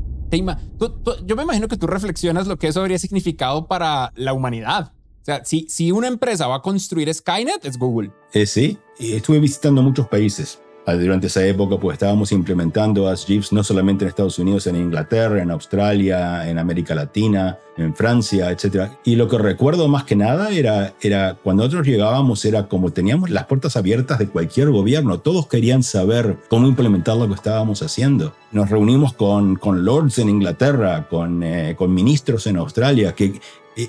yo 1.23 1.35
me 1.35 1.43
imagino 1.43 1.67
que 1.67 1.77
tú 1.77 1.85
reflexionas 1.85 2.47
lo 2.47 2.57
que 2.57 2.69
eso 2.69 2.81
habría 2.81 2.97
significado 2.97 3.67
para 3.67 4.11
la 4.15 4.33
humanidad. 4.33 4.93
O 5.21 5.25
sea, 5.25 5.45
si, 5.45 5.67
si 5.69 5.91
una 5.91 6.07
empresa 6.07 6.47
va 6.47 6.55
a 6.55 6.61
construir 6.63 7.13
Skynet, 7.13 7.63
es 7.63 7.77
Google. 7.77 8.11
Eh, 8.33 8.47
sí, 8.47 8.79
estuve 8.97 9.39
visitando 9.39 9.83
muchos 9.83 10.07
países. 10.07 10.59
Durante 10.85 11.27
esa 11.27 11.45
época 11.45 11.77
pues 11.77 11.95
estábamos 11.95 12.31
implementando 12.31 13.07
ASGIFs 13.07 13.51
no 13.51 13.63
solamente 13.63 14.05
en 14.05 14.09
Estados 14.09 14.37
Unidos, 14.37 14.67
en 14.67 14.75
Inglaterra, 14.75 15.41
en 15.41 15.49
Australia, 15.51 16.47
en 16.47 16.59
América 16.59 16.93
Latina, 16.93 17.57
en 17.77 17.95
Francia, 17.95 18.51
etc. 18.51 18.91
Y 19.03 19.15
lo 19.15 19.27
que 19.27 19.37
recuerdo 19.37 19.87
más 19.87 20.03
que 20.03 20.15
nada 20.15 20.49
era, 20.51 20.93
era 21.01 21.35
cuando 21.35 21.63
nosotros 21.63 21.87
llegábamos, 21.87 22.45
era 22.45 22.67
como 22.67 22.91
teníamos 22.91 23.29
las 23.29 23.45
puertas 23.45 23.75
abiertas 23.75 24.19
de 24.19 24.29
cualquier 24.29 24.69
gobierno, 24.69 25.19
todos 25.19 25.47
querían 25.47 25.83
saber 25.83 26.37
cómo 26.49 26.67
implementar 26.67 27.17
lo 27.17 27.27
que 27.27 27.33
estábamos 27.33 27.81
haciendo. 27.81 28.33
Nos 28.51 28.69
reunimos 28.69 29.13
con, 29.13 29.55
con 29.55 29.83
lords 29.83 30.19
en 30.19 30.29
Inglaterra, 30.29 31.07
con, 31.09 31.43
eh, 31.43 31.75
con 31.77 31.93
ministros 31.93 32.47
en 32.47 32.57
Australia, 32.57 33.13
que 33.13 33.41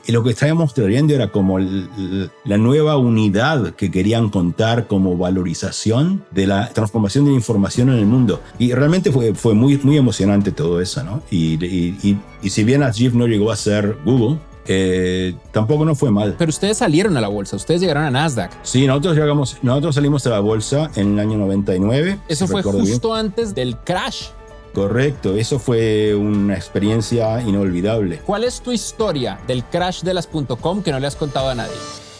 lo 0.08 0.22
que 0.22 0.30
estábamos 0.30 0.74
trayendo 0.74 1.14
era 1.14 1.28
como 1.28 1.58
la 1.58 2.58
nueva 2.58 2.96
unidad 2.96 3.74
que 3.74 3.90
querían 3.90 4.30
contar 4.30 4.86
como 4.86 5.16
valorización 5.16 6.24
de 6.30 6.46
la 6.46 6.70
transformación 6.70 7.24
de 7.24 7.30
la 7.30 7.36
información 7.36 7.90
en 7.90 7.96
el 7.96 8.06
mundo. 8.06 8.40
Y 8.58 8.72
realmente 8.72 9.12
fue, 9.12 9.34
fue 9.34 9.54
muy, 9.54 9.78
muy 9.78 9.96
emocionante 9.96 10.52
todo 10.52 10.80
eso, 10.80 11.02
¿no? 11.04 11.22
Y, 11.30 11.64
y, 11.64 12.18
y, 12.42 12.50
si 12.50 12.64
bien 12.64 12.82
Ajif 12.82 13.14
no 13.14 13.26
llegó 13.26 13.50
a 13.50 13.56
ser 13.56 13.96
Google, 14.04 14.38
eh, 14.68 15.34
tampoco 15.52 15.84
no 15.84 15.94
fue 15.94 16.10
mal. 16.10 16.34
Pero 16.38 16.48
ustedes 16.48 16.78
salieron 16.78 17.16
a 17.16 17.20
la 17.20 17.28
bolsa, 17.28 17.56
ustedes 17.56 17.80
llegaron 17.80 18.04
a 18.04 18.10
Nasdaq. 18.10 18.52
Sí, 18.62 18.86
nosotros 18.86 19.16
llegamos, 19.16 19.58
nosotros 19.62 19.94
salimos 19.94 20.26
a 20.26 20.30
la 20.30 20.40
bolsa 20.40 20.90
en 20.96 21.12
el 21.12 21.18
año 21.20 21.38
99. 21.38 22.18
Eso 22.28 22.46
fue 22.46 22.62
justo 22.62 23.14
antes 23.14 23.54
del 23.54 23.76
crash. 23.78 24.28
Correcto, 24.76 25.34
eso 25.36 25.58
fue 25.58 26.14
una 26.14 26.54
experiencia 26.54 27.40
inolvidable. 27.40 28.18
¿Cuál 28.26 28.44
es 28.44 28.60
tu 28.60 28.72
historia 28.72 29.40
del 29.46 29.64
crash 29.64 30.02
de 30.02 30.12
las 30.12 30.26
.com 30.26 30.82
que 30.82 30.92
no 30.92 31.00
le 31.00 31.06
has 31.06 31.16
contado 31.16 31.48
a 31.48 31.54
nadie? 31.54 31.72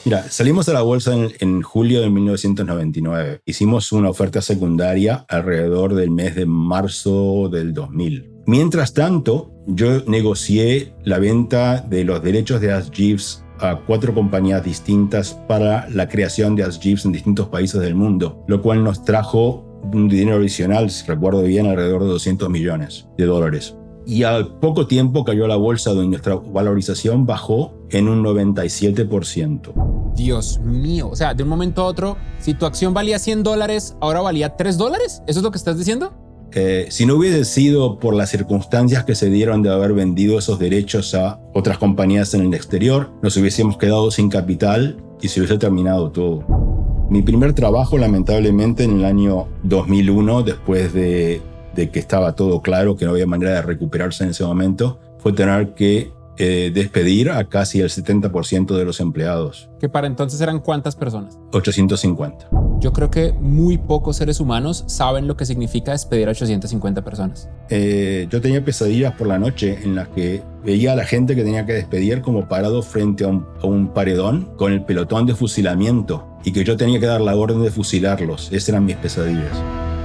Mira, 0.06 0.22
salimos 0.30 0.66
a 0.70 0.72
la 0.72 0.80
bolsa 0.80 1.12
en, 1.14 1.60
julio 1.60 2.00
de 2.00 2.08
1999. 2.08 3.42
Hicimos 3.44 3.92
una 3.92 4.08
oferta 4.08 4.40
secundaria 4.40 5.26
alrededor 5.28 5.94
del 5.94 6.10
mes 6.10 6.34
de 6.34 6.46
marzo 6.46 7.50
del 7.52 7.74
2000. 7.74 8.32
Mientras 8.46 8.94
tanto, 8.94 9.52
yo 9.66 10.02
negocié 10.06 10.94
la 11.04 11.18
venta 11.18 11.82
de 11.82 12.04
los 12.04 12.22
derechos 12.22 12.62
de 12.62 12.72
As 12.72 12.90
Jeeves 12.90 13.44
a 13.58 13.80
cuatro 13.86 14.14
compañías 14.14 14.64
distintas 14.64 15.34
para 15.46 15.90
la 15.90 16.08
creación 16.08 16.56
de 16.56 16.62
As 16.62 16.80
Jeeves 16.80 17.04
en 17.04 17.12
distintos 17.12 17.48
países 17.48 17.82
del 17.82 17.94
mundo, 17.94 18.44
lo 18.48 18.62
cual 18.62 18.82
nos 18.82 19.04
trajo 19.04 19.65
un 19.92 20.08
dinero 20.08 20.38
adicional, 20.38 20.90
si 20.90 21.06
recuerdo 21.06 21.42
bien, 21.42 21.66
alrededor 21.66 22.02
de 22.02 22.08
200 22.08 22.48
millones 22.50 23.06
de 23.16 23.26
dólares. 23.26 23.76
Y 24.06 24.22
al 24.22 24.58
poco 24.58 24.86
tiempo 24.86 25.24
cayó 25.24 25.48
la 25.48 25.56
bolsa 25.56 25.90
donde 25.90 26.08
nuestra 26.08 26.36
valorización 26.36 27.26
bajó 27.26 27.74
en 27.90 28.08
un 28.08 28.22
97%. 28.22 30.14
Dios 30.14 30.60
mío, 30.60 31.08
o 31.10 31.16
sea, 31.16 31.34
de 31.34 31.42
un 31.42 31.48
momento 31.48 31.82
a 31.82 31.86
otro, 31.86 32.16
si 32.38 32.54
tu 32.54 32.66
acción 32.66 32.94
valía 32.94 33.18
100 33.18 33.42
dólares, 33.42 33.96
ahora 34.00 34.20
valía 34.20 34.56
3 34.56 34.78
dólares. 34.78 35.22
¿Eso 35.26 35.40
es 35.40 35.42
lo 35.42 35.50
que 35.50 35.58
estás 35.58 35.76
diciendo? 35.76 36.14
Eh, 36.52 36.86
si 36.90 37.04
no 37.04 37.16
hubiese 37.16 37.44
sido 37.44 37.98
por 37.98 38.14
las 38.14 38.30
circunstancias 38.30 39.04
que 39.04 39.14
se 39.14 39.28
dieron 39.28 39.62
de 39.62 39.72
haber 39.72 39.92
vendido 39.92 40.38
esos 40.38 40.58
derechos 40.58 41.14
a 41.14 41.40
otras 41.52 41.76
compañías 41.78 42.32
en 42.34 42.42
el 42.42 42.54
exterior, 42.54 43.10
nos 43.22 43.36
hubiésemos 43.36 43.76
quedado 43.76 44.10
sin 44.10 44.30
capital 44.30 44.96
y 45.20 45.28
se 45.28 45.40
hubiese 45.40 45.58
terminado 45.58 46.10
todo. 46.12 46.75
Mi 47.08 47.22
primer 47.22 47.52
trabajo, 47.52 47.98
lamentablemente, 47.98 48.82
en 48.82 48.98
el 48.98 49.04
año 49.04 49.46
2001, 49.62 50.42
después 50.42 50.92
de, 50.92 51.40
que 51.74 51.98
estaba 51.98 52.34
todo 52.34 52.60
claro, 52.62 52.96
que 52.96 53.04
no 53.04 53.12
había 53.12 53.26
manera 53.26 53.52
de 53.52 53.62
recuperarse 53.62 54.24
en 54.24 54.30
ese 54.30 54.44
momento, 54.44 54.98
fue 55.18 55.32
tener 55.32 55.74
que 55.74 56.10
eh, 56.38 56.72
despedir 56.74 57.30
a 57.30 57.48
casi 57.48 57.80
el 57.80 57.90
70% 57.90 58.76
de 58.76 58.84
los 58.84 58.98
empleados. 58.98 59.70
¿Que 59.78 59.88
para 59.88 60.08
entonces 60.08 60.40
eran 60.40 60.58
cuántas 60.58 60.96
personas? 60.96 61.38
850. 61.52 62.50
Yo 62.78 62.92
creo 62.92 63.10
que 63.10 63.32
muy 63.32 63.78
pocos 63.78 64.16
seres 64.16 64.38
humanos 64.38 64.84
saben 64.86 65.26
lo 65.26 65.36
que 65.36 65.46
significa 65.46 65.92
despedir 65.92 66.28
a 66.28 66.32
850 66.32 67.02
personas. 67.02 67.48
Eh, 67.70 68.26
yo 68.30 68.40
tenía 68.42 68.62
pesadillas 68.64 69.14
por 69.14 69.28
la 69.28 69.38
noche 69.38 69.78
en 69.82 69.94
las 69.94 70.08
que 70.08 70.42
veía 70.62 70.92
a 70.92 70.96
la 70.96 71.04
gente 71.04 71.34
que 71.34 71.42
tenía 71.42 71.64
que 71.64 71.72
despedir 71.72 72.20
como 72.20 72.48
parado 72.48 72.82
frente 72.82 73.24
a 73.24 73.28
un, 73.28 73.92
paredón 73.94 74.50
con 74.56 74.72
el 74.72 74.84
pelotón 74.84 75.24
de 75.24 75.34
fusilamiento 75.34 76.26
y 76.46 76.52
que 76.52 76.62
yo 76.62 76.76
tenía 76.76 77.00
que 77.00 77.06
dar 77.06 77.20
la 77.20 77.34
orden 77.34 77.60
de 77.60 77.72
fusilarlos. 77.72 78.52
Esas 78.52 78.68
eran 78.68 78.84
mis 78.84 78.94
pesadillas. 78.96 79.50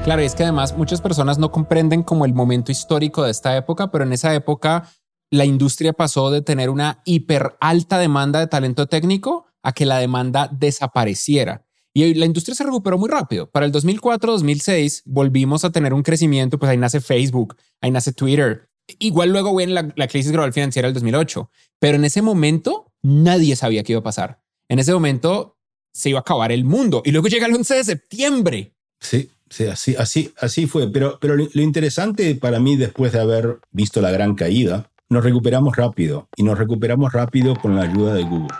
Claro, 0.03 0.23
y 0.23 0.25
es 0.25 0.33
que 0.33 0.41
además 0.41 0.75
muchas 0.75 0.99
personas 0.99 1.37
no 1.37 1.51
comprenden 1.51 2.01
como 2.01 2.25
el 2.25 2.33
momento 2.33 2.71
histórico 2.71 3.23
de 3.23 3.29
esta 3.29 3.55
época, 3.55 3.91
pero 3.91 4.03
en 4.03 4.11
esa 4.11 4.33
época 4.33 4.89
la 5.29 5.45
industria 5.45 5.93
pasó 5.93 6.31
de 6.31 6.41
tener 6.41 6.71
una 6.71 7.03
hiper 7.05 7.55
alta 7.61 7.99
demanda 7.99 8.39
de 8.39 8.47
talento 8.47 8.87
técnico 8.87 9.45
a 9.61 9.71
que 9.71 9.85
la 9.85 9.99
demanda 9.99 10.49
desapareciera. 10.51 11.63
Y 11.93 12.15
la 12.15 12.25
industria 12.25 12.55
se 12.55 12.63
recuperó 12.63 12.97
muy 12.97 13.09
rápido. 13.09 13.51
Para 13.51 13.67
el 13.67 13.71
2004-2006 13.71 15.03
volvimos 15.05 15.63
a 15.63 15.71
tener 15.71 15.93
un 15.93 16.01
crecimiento, 16.01 16.57
pues 16.57 16.71
ahí 16.71 16.77
nace 16.77 17.01
Facebook, 17.01 17.55
ahí 17.81 17.91
nace 17.91 18.13
Twitter. 18.13 18.67
Igual 18.97 19.29
luego 19.29 19.55
viene 19.55 19.73
la, 19.73 19.93
la 19.95 20.07
crisis 20.07 20.31
global 20.31 20.53
financiera 20.53 20.87
del 20.87 20.95
2008, 20.95 21.51
pero 21.77 21.97
en 21.97 22.05
ese 22.05 22.23
momento 22.23 22.91
nadie 23.03 23.55
sabía 23.55 23.83
qué 23.83 23.91
iba 23.91 23.99
a 23.99 24.03
pasar. 24.03 24.41
En 24.69 24.79
ese 24.79 24.91
momento 24.91 25.59
se 25.91 26.09
iba 26.09 26.19
a 26.19 26.21
acabar 26.21 26.51
el 26.51 26.63
mundo 26.63 27.01
y 27.05 27.11
luego 27.11 27.27
llega 27.27 27.47
el 27.47 27.55
11 27.55 27.75
de 27.75 27.83
septiembre. 27.83 28.73
Sí, 28.99 29.29
sí 29.49 29.65
así, 29.65 29.95
así, 29.95 30.33
así 30.39 30.67
fue. 30.67 30.91
Pero, 30.91 31.17
pero 31.19 31.35
lo 31.35 31.61
interesante 31.61 32.35
para 32.35 32.59
mí 32.59 32.75
después 32.75 33.11
de 33.11 33.21
haber 33.21 33.59
visto 33.71 34.01
la 34.01 34.11
gran 34.11 34.35
caída, 34.35 34.89
nos 35.09 35.23
recuperamos 35.23 35.75
rápido 35.75 36.29
y 36.37 36.43
nos 36.43 36.57
recuperamos 36.57 37.11
rápido 37.11 37.55
con 37.55 37.75
la 37.75 37.83
ayuda 37.83 38.13
de 38.13 38.23
Google. 38.23 38.55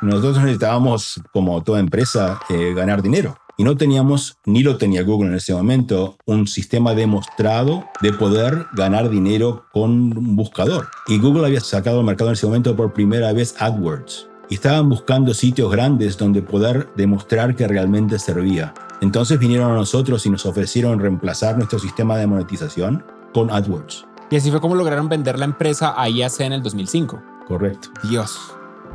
Nosotros 0.00 0.38
necesitábamos, 0.38 1.20
como 1.32 1.62
toda 1.62 1.78
empresa, 1.78 2.40
eh, 2.48 2.72
ganar 2.74 3.02
dinero. 3.02 3.36
Y 3.58 3.64
no 3.64 3.76
teníamos, 3.76 4.38
ni 4.46 4.62
lo 4.62 4.78
tenía 4.78 5.02
Google 5.02 5.28
en 5.28 5.36
ese 5.36 5.54
momento, 5.54 6.16
un 6.24 6.48
sistema 6.48 6.94
demostrado 6.94 7.84
de 8.00 8.12
poder 8.12 8.66
ganar 8.72 9.10
dinero 9.10 9.66
con 9.72 9.90
un 9.90 10.34
buscador. 10.34 10.88
Y 11.06 11.18
Google 11.18 11.46
había 11.46 11.60
sacado 11.60 12.00
al 12.00 12.06
mercado 12.06 12.30
en 12.30 12.34
ese 12.34 12.46
momento 12.46 12.74
por 12.74 12.94
primera 12.94 13.32
vez 13.32 13.54
AdWords. 13.58 14.31
Y 14.48 14.54
estaban 14.54 14.88
buscando 14.88 15.32
sitios 15.34 15.70
grandes 15.70 16.18
donde 16.18 16.42
poder 16.42 16.90
demostrar 16.96 17.56
que 17.56 17.66
realmente 17.66 18.18
servía. 18.18 18.74
Entonces 19.00 19.38
vinieron 19.38 19.70
a 19.70 19.74
nosotros 19.74 20.24
y 20.26 20.30
nos 20.30 20.46
ofrecieron 20.46 21.00
reemplazar 21.00 21.56
nuestro 21.56 21.78
sistema 21.78 22.16
de 22.16 22.26
monetización 22.26 23.04
con 23.32 23.50
AdWords. 23.50 24.06
Y 24.30 24.36
así 24.36 24.50
fue 24.50 24.60
como 24.60 24.74
lograron 24.74 25.08
vender 25.08 25.38
la 25.38 25.44
empresa 25.44 25.94
a 25.96 26.08
IAC 26.08 26.40
en 26.40 26.52
el 26.52 26.62
2005. 26.62 27.22
Correcto. 27.46 27.88
Dios. 28.08 28.38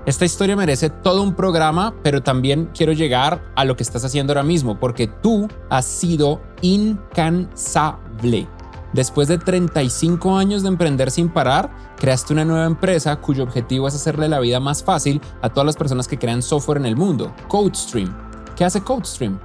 Esta 0.07 0.23
historia 0.23 0.55
merece 0.55 0.89
todo 0.89 1.21
un 1.21 1.35
programa, 1.35 1.93
pero 2.01 2.23
también 2.23 2.69
quiero 2.73 2.93
llegar 2.93 3.51
a 3.55 3.65
lo 3.65 3.75
que 3.75 3.83
estás 3.83 4.05
haciendo 4.05 4.31
ahora 4.31 4.43
mismo, 4.43 4.79
porque 4.79 5.07
tú 5.07 5.49
has 5.69 5.85
sido 5.85 6.41
incansable. 6.61 8.47
Después 8.93 9.27
de 9.27 9.37
35 9.37 10.37
años 10.37 10.63
de 10.63 10.69
emprender 10.69 11.11
sin 11.11 11.29
parar, 11.29 11.69
creaste 11.97 12.33
una 12.33 12.45
nueva 12.45 12.65
empresa 12.65 13.15
cuyo 13.17 13.43
objetivo 13.43 13.87
es 13.87 13.95
hacerle 13.95 14.29
la 14.29 14.39
vida 14.39 14.59
más 14.59 14.83
fácil 14.83 15.21
a 15.41 15.49
todas 15.49 15.65
las 15.65 15.75
personas 15.75 16.07
que 16.07 16.17
crean 16.17 16.41
software 16.41 16.77
en 16.77 16.85
el 16.85 16.95
mundo, 16.95 17.33
CodeStream. 17.47 18.15
¿Qué 18.55 18.63
hace 18.65 18.81
CodeStream? 18.81 19.39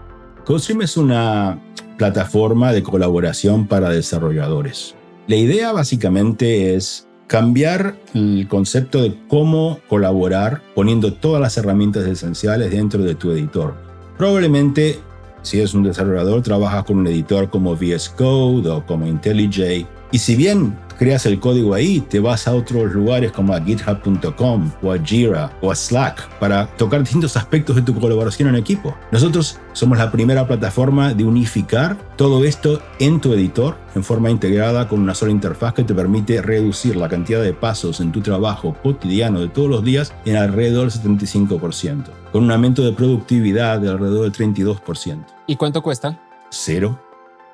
CodeStream 0.44 0.82
es 0.82 0.96
una 0.96 1.60
plataforma 1.98 2.72
de 2.72 2.82
colaboración 2.82 3.66
para 3.66 3.90
desarrolladores. 3.90 4.94
La 5.26 5.36
idea 5.36 5.72
básicamente 5.72 6.74
es 6.74 7.06
cambiar 7.26 7.96
el 8.14 8.46
concepto 8.48 9.00
de 9.00 9.18
cómo 9.28 9.78
colaborar 9.88 10.62
poniendo 10.74 11.14
todas 11.14 11.40
las 11.40 11.56
herramientas 11.56 12.06
esenciales 12.06 12.70
dentro 12.70 13.02
de 13.02 13.14
tu 13.14 13.30
editor. 13.30 13.74
Probablemente 14.18 15.00
si 15.42 15.58
eres 15.58 15.74
un 15.74 15.82
desarrollador, 15.82 16.42
trabajas 16.42 16.84
con 16.84 16.98
un 16.98 17.06
editor 17.06 17.50
como 17.50 17.74
VS 17.74 18.10
Code 18.10 18.68
o 18.70 18.86
como 18.86 19.06
IntelliJ. 19.06 19.86
Y 20.12 20.18
si 20.18 20.36
bien 20.36 20.76
creas 20.98 21.26
el 21.26 21.40
código 21.40 21.74
ahí, 21.74 22.00
te 22.00 22.20
vas 22.20 22.46
a 22.46 22.54
otros 22.54 22.92
lugares 22.92 23.32
como 23.32 23.54
a 23.54 23.60
github.com 23.60 24.70
o 24.82 24.92
a 24.92 24.98
Jira 24.98 25.50
o 25.60 25.72
a 25.72 25.74
Slack 25.74 26.28
para 26.38 26.66
tocar 26.76 27.00
distintos 27.00 27.36
aspectos 27.36 27.76
de 27.76 27.82
tu 27.82 27.98
colaboración 27.98 28.48
en 28.48 28.56
equipo. 28.56 28.96
Nosotros 29.10 29.58
somos 29.72 29.98
la 29.98 30.12
primera 30.12 30.46
plataforma 30.46 31.14
de 31.14 31.24
unificar 31.24 31.96
todo 32.16 32.44
esto 32.44 32.80
en 33.00 33.20
tu 33.20 33.32
editor 33.32 33.76
en 33.94 34.04
forma 34.04 34.30
integrada 34.30 34.86
con 34.86 35.00
una 35.00 35.14
sola 35.14 35.32
interfaz 35.32 35.74
que 35.74 35.82
te 35.82 35.94
permite 35.94 36.40
reducir 36.40 36.94
la 36.94 37.08
cantidad 37.08 37.42
de 37.42 37.52
pasos 37.52 38.00
en 38.00 38.12
tu 38.12 38.20
trabajo 38.20 38.76
cotidiano 38.82 39.40
de 39.40 39.48
todos 39.48 39.68
los 39.68 39.82
días 39.82 40.12
en 40.24 40.36
alrededor 40.36 40.92
del 40.92 41.18
75%, 41.18 42.04
con 42.32 42.44
un 42.44 42.50
aumento 42.50 42.82
de 42.82 42.92
productividad 42.92 43.78
de 43.80 43.90
alrededor 43.90 44.22
del 44.22 44.54
32%. 44.54 45.24
¿Y 45.46 45.56
cuánto 45.56 45.82
cuesta? 45.82 46.20
Cero. 46.50 46.98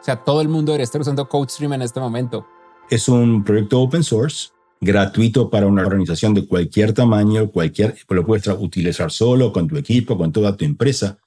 O 0.00 0.04
sea, 0.04 0.16
todo 0.16 0.40
el 0.40 0.49
mundo 0.49 0.73
debería 0.73 0.85
estar 0.85 1.00
usando 1.00 1.28
CodeStream 1.28 1.73
en 1.75 1.82
este 1.82 1.99
momento. 1.99 2.47
Es 2.88 3.08
un 3.08 3.42
proyecto 3.42 3.80
open 3.80 4.04
source, 4.04 4.50
gratuito 4.80 5.50
para 5.50 5.66
una 5.66 5.82
organización 5.82 6.32
de 6.32 6.47
cualquier 6.47 6.92
tamaño, 6.92 7.50
cualquier, 7.50 7.97
lo 8.08 8.25
puedes 8.25 8.47
utilizar 8.47 9.11
solo, 9.11 9.52
con 9.52 9.66
tu 9.66 9.76
equipo, 9.76 10.16
con 10.16 10.32
toda 10.32 10.56
tu 10.56 10.64
empresa, 10.64 11.18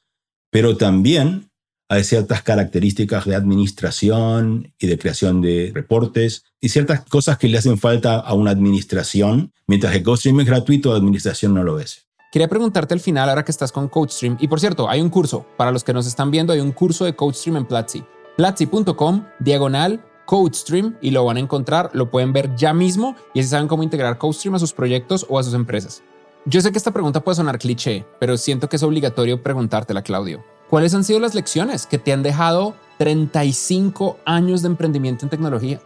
pero 0.49 0.77
también 0.77 1.51
hay 1.89 2.05
ciertas 2.05 2.41
características 2.41 3.25
de 3.25 3.35
administración 3.35 4.73
y 4.79 4.87
de 4.87 4.97
creación 4.97 5.41
de 5.41 5.73
reportes 5.75 6.45
y 6.61 6.69
ciertas 6.69 7.03
cosas 7.03 7.37
que 7.37 7.49
le 7.49 7.57
hacen 7.57 7.77
falta 7.77 8.15
a 8.15 8.33
una 8.33 8.51
administración, 8.51 9.51
mientras 9.67 9.91
que 9.91 10.01
CodeStream 10.01 10.39
es 10.39 10.45
gratuito, 10.45 10.91
la 10.91 10.97
administración 10.97 11.53
no 11.53 11.63
lo 11.65 11.79
es. 11.79 12.07
Quería 12.31 12.47
preguntarte 12.47 12.93
al 12.93 13.01
final, 13.01 13.27
ahora 13.27 13.43
que 13.43 13.51
estás 13.51 13.73
con 13.73 13.89
CodeStream, 13.89 14.37
y 14.39 14.47
por 14.47 14.61
cierto, 14.61 14.89
hay 14.89 15.01
un 15.01 15.09
curso, 15.09 15.45
para 15.57 15.69
los 15.69 15.83
que 15.83 15.91
nos 15.91 16.07
están 16.07 16.31
viendo, 16.31 16.53
hay 16.53 16.61
un 16.61 16.71
curso 16.71 17.03
de 17.03 17.13
CodeStream 17.13 17.57
en 17.57 17.65
Platzi, 17.65 18.05
platzi.com, 18.37 19.25
diagonal 19.39 20.01
CodeStream 20.25 20.95
y 21.01 21.11
lo 21.11 21.25
van 21.25 21.35
a 21.35 21.41
encontrar, 21.41 21.89
lo 21.91 22.09
pueden 22.09 22.31
ver 22.31 22.55
ya 22.55 22.73
mismo 22.73 23.17
y 23.33 23.41
así 23.41 23.49
saben 23.49 23.67
cómo 23.67 23.83
integrar 23.83 24.17
CodeStream 24.17 24.55
a 24.55 24.59
sus 24.59 24.71
proyectos 24.71 25.25
o 25.27 25.39
a 25.39 25.43
sus 25.43 25.53
empresas. 25.53 26.03
Yo 26.45 26.61
sé 26.61 26.71
que 26.71 26.77
esta 26.77 26.91
pregunta 26.91 27.19
puede 27.19 27.35
sonar 27.35 27.59
cliché, 27.59 28.05
pero 28.17 28.37
siento 28.37 28.69
que 28.69 28.77
es 28.77 28.83
obligatorio 28.83 29.43
preguntártela, 29.43 30.01
Claudio. 30.01 30.41
¿Cuáles 30.69 30.93
han 30.93 31.03
sido 31.03 31.19
las 31.19 31.35
lecciones 31.35 31.85
que 31.85 31.97
te 31.97 32.13
han 32.13 32.23
dejado 32.23 32.75
35 32.97 34.19
años 34.23 34.61
de 34.61 34.69
emprendimiento 34.69 35.25
en 35.25 35.29
tecnología? 35.31 35.81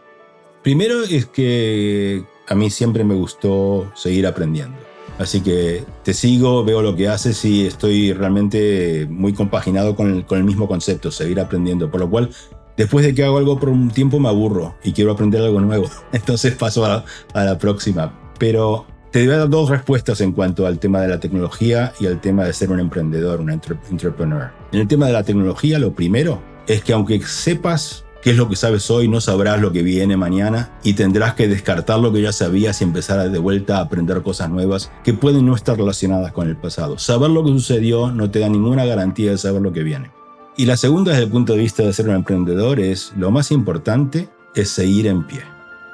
Primero 0.62 1.02
es 1.02 1.25
que 1.25 2.24
a 2.48 2.54
mí 2.54 2.70
siempre 2.70 3.04
me 3.04 3.16
gustó 3.16 3.92
seguir 3.96 4.28
aprendiendo. 4.28 4.78
Así 5.17 5.41
que 5.41 5.84
te 6.03 6.13
sigo, 6.13 6.63
veo 6.65 6.81
lo 6.81 6.95
que 6.95 7.07
haces 7.07 7.43
y 7.45 7.65
estoy 7.65 8.12
realmente 8.12 9.07
muy 9.10 9.34
compaginado 9.34 9.95
con 9.95 10.13
el, 10.13 10.25
con 10.25 10.38
el 10.38 10.43
mismo 10.43 10.67
concepto, 10.67 11.12
seguir 11.12 11.39
aprendiendo. 11.39 11.89
Por 11.89 12.01
lo 12.01 12.10
cual 12.10 12.29
después 12.77 13.05
de 13.05 13.13
que 13.13 13.24
hago 13.24 13.38
algo 13.38 13.60
por 13.60 13.69
un 13.69 13.89
tiempo 13.89 14.19
me 14.19 14.29
aburro 14.29 14.75
y 14.84 14.91
quiero 14.91 15.12
aprender 15.12 15.41
algo 15.41 15.62
nuevo. 15.62 15.89
Entonces 16.12 16.55
paso 16.55 16.86
a, 16.86 17.05
la 17.34 17.57
próxima. 17.57 18.13
Pero 18.38 18.86
te 19.12 19.25
voy 19.25 19.36
a 19.36 19.39
dar 19.39 19.50
dos 19.50 19.69
respuestas 19.69 20.19
en 20.22 20.34
cuanto 20.34 20.67
al 20.67 20.79
tema 20.79 21.01
de 21.01 21.07
la 21.07 21.19
tecnología 21.19 21.94
y 22.00 22.07
al 22.07 22.20
tema 22.20 22.44
de 22.44 22.53
ser 22.53 22.72
un 22.72 22.79
emprendedor, 22.79 23.40
un 23.40 23.50
entrepreneur. 23.51 24.51
En 24.72 24.81
el 24.81 24.87
tema 24.87 25.07
de 25.07 25.13
la 25.13 25.24
tecnología, 25.24 25.79
lo 25.79 25.94
primero 25.94 26.42
es 26.68 26.83
que 26.83 26.94
aunque 26.94 27.22
sepas 27.22 28.04
qué 28.25 28.31
es 28.31 28.38
lo 28.38 28.50
que 28.50 28.55
sabes 28.55 28.90
hoy, 28.90 29.07
no 29.07 29.22
sabrás 29.22 29.61
lo 29.61 29.72
que 29.72 29.83
viene 29.83 30.18
mañana 30.18 30.72
y 30.81 30.94
tendrás 30.94 31.35
que 31.35 31.48
descartar 31.48 32.00
lo 32.00 32.11
que 32.11 32.24
ya 32.24 32.31
sabías 32.31 32.81
y 32.81 32.83
empezar 32.83 33.29
de 33.29 33.38
vuelta 33.38 33.77
a 33.77 33.81
aprender 33.81 34.24
cosas 34.24 34.50
nuevas 34.50 34.92
que 35.03 35.14
pueden 35.14 35.46
no 35.46 35.53
estar 35.53 35.77
relacionadas 35.77 36.31
con 36.31 36.50
el 36.50 36.57
pasado. 36.57 36.98
Saber 36.98 37.29
lo 37.29 37.44
que 37.44 37.51
sucedió 37.51 38.11
no 38.11 38.31
te 38.31 38.40
da 38.40 38.50
ninguna 38.50 38.83
garantía 38.83 39.29
de 39.29 39.38
saber 39.38 39.61
lo 39.61 39.72
que 39.72 39.83
viene. 39.83 40.09
Y 40.57 40.66
la 40.66 40.75
segunda 40.75 41.11
desde 41.11 41.25
el 41.25 41.29
punto 41.29 41.53
de 41.53 41.59
vista 41.59 41.83
de 41.83 41.94
ser 41.94 42.09
un 42.09 42.16
emprendedor 42.16 42.79
es, 42.79 43.14
lo 43.16 43.29
más 43.29 43.51
importante 43.51 44.27
es 44.55 44.72
seguir 44.72 45.05
en 45.05 45.27
pie. 45.27 45.42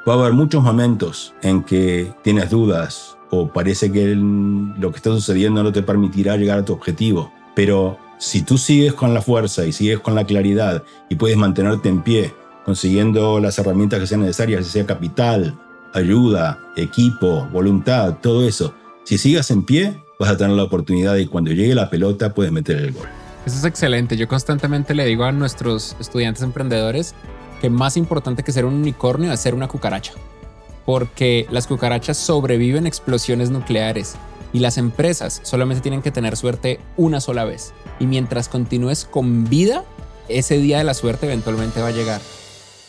Va 0.08 0.14
a 0.14 0.20
haber 0.20 0.32
muchos 0.32 0.64
momentos 0.64 1.34
en 1.42 1.64
que 1.64 2.14
tienes 2.24 2.50
dudas 2.50 3.18
o 3.30 3.52
parece 3.52 3.92
que 3.92 4.16
lo 4.16 4.90
que 4.90 4.96
está 4.96 5.10
sucediendo 5.10 5.64
no 5.64 5.74
te 5.74 5.84
permitirá 5.84 6.38
llegar 6.38 6.60
a 6.60 6.64
tu 6.64 6.72
objetivo, 6.72 7.30
pero 7.58 7.98
si 8.22 8.44
tú 8.44 8.60
sigues 8.60 8.94
con 8.94 9.16
la 9.16 9.22
fuerza 9.24 9.66
y 9.66 9.74
sigues 9.74 10.00
con 10.00 10.14
la 10.14 10.26
claridad 10.26 10.84
y 11.10 11.16
puedes 11.16 11.38
mantenerte 11.38 11.90
en 11.90 12.04
pie, 12.04 12.32
consiguiendo 12.64 13.40
las 13.40 13.58
herramientas 13.58 14.00
que 14.00 14.06
sean 14.06 14.22
necesarias, 14.22 14.68
sea 14.68 14.86
capital, 14.86 15.58
ayuda, 15.92 16.60
equipo, 16.76 17.48
voluntad, 17.52 18.20
todo 18.22 18.48
eso, 18.48 18.76
si 19.06 19.18
sigas 19.18 19.50
en 19.50 19.64
pie, 19.64 20.00
vas 20.20 20.30
a 20.30 20.38
tener 20.38 20.56
la 20.56 20.66
oportunidad 20.66 21.16
y 21.16 21.26
cuando 21.26 21.50
llegue 21.50 21.74
la 21.74 21.90
pelota 21.90 22.32
puedes 22.32 22.52
meter 22.52 22.78
el 22.78 22.92
gol. 22.92 23.08
Eso 23.48 23.58
es 23.58 23.66
excelente. 23.66 24.16
Yo 24.16 24.28
constantemente 24.28 24.94
le 24.94 25.04
digo 25.06 25.24
a 25.24 25.32
nuestros 25.32 25.96
estudiantes 26.00 26.44
emprendedores 26.44 27.16
que 27.60 27.72
más 27.72 27.98
importante 27.98 28.44
que 28.44 28.52
ser 28.52 28.66
un 28.66 28.76
unicornio 28.76 29.34
es 29.34 29.40
ser 29.40 29.56
una 29.56 29.68
cucaracha. 29.68 30.14
Porque 30.86 31.48
las 31.50 31.66
cucarachas 31.66 32.18
sobreviven 32.18 32.86
explosiones 32.86 33.50
nucleares 33.50 34.16
y 34.54 34.60
las 34.60 34.78
empresas 34.78 35.42
solamente 35.44 35.82
tienen 35.82 36.02
que 36.02 36.12
tener 36.12 36.38
suerte 36.38 36.80
una 36.98 37.22
sola 37.22 37.46
vez. 37.46 37.74
Y 38.00 38.06
mientras 38.06 38.50
continúes 38.50 39.06
con 39.06 39.46
vida, 39.50 39.84
ese 40.28 40.58
día 40.58 40.78
de 40.78 40.84
la 40.84 40.94
suerte 40.94 41.26
eventualmente 41.26 41.82
va 41.82 41.88
a 41.88 41.92
llegar. 41.92 42.22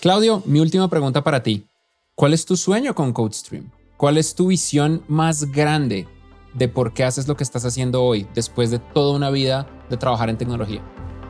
Claudio, 0.00 0.42
mi 0.46 0.60
última 0.60 0.88
pregunta 0.88 1.22
para 1.22 1.42
ti. 1.42 1.66
¿Cuál 2.14 2.34
es 2.34 2.44
tu 2.44 2.56
sueño 2.56 2.94
con 2.94 3.12
CodeStream? 3.12 3.70
¿Cuál 3.96 4.18
es 4.18 4.34
tu 4.34 4.48
visión 4.48 5.02
más 5.08 5.52
grande 5.52 6.08
de 6.54 6.68
por 6.68 6.92
qué 6.92 7.04
haces 7.04 7.28
lo 7.28 7.36
que 7.36 7.44
estás 7.44 7.64
haciendo 7.64 8.02
hoy 8.02 8.26
después 8.34 8.70
de 8.70 8.78
toda 8.78 9.14
una 9.14 9.30
vida 9.30 9.66
de 9.88 9.96
trabajar 9.96 10.28
en 10.28 10.36
tecnología? 10.36 10.82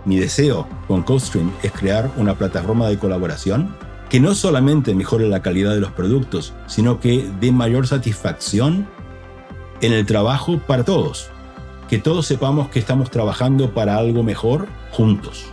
Mi 0.04 0.16
deseo 0.16 0.66
con 0.88 1.02
CodeStream 1.02 1.52
es 1.62 1.70
crear 1.72 2.10
una 2.16 2.36
plataforma 2.36 2.88
de 2.88 2.98
colaboración 2.98 3.76
que 4.08 4.20
no 4.20 4.34
solamente 4.34 4.94
mejore 4.94 5.28
la 5.28 5.40
calidad 5.40 5.72
de 5.72 5.80
los 5.80 5.92
productos, 5.92 6.52
sino 6.66 7.00
que 7.00 7.30
dé 7.40 7.52
mayor 7.52 7.86
satisfacción 7.86 8.88
en 9.82 9.92
el 9.92 10.06
trabajo 10.06 10.58
para 10.66 10.84
todos. 10.84 11.28
Que 11.90 11.98
todos 11.98 12.26
sepamos 12.26 12.68
que 12.70 12.78
estamos 12.78 13.10
trabajando 13.10 13.74
para 13.74 13.96
algo 13.96 14.22
mejor 14.22 14.68
juntos. 14.92 15.44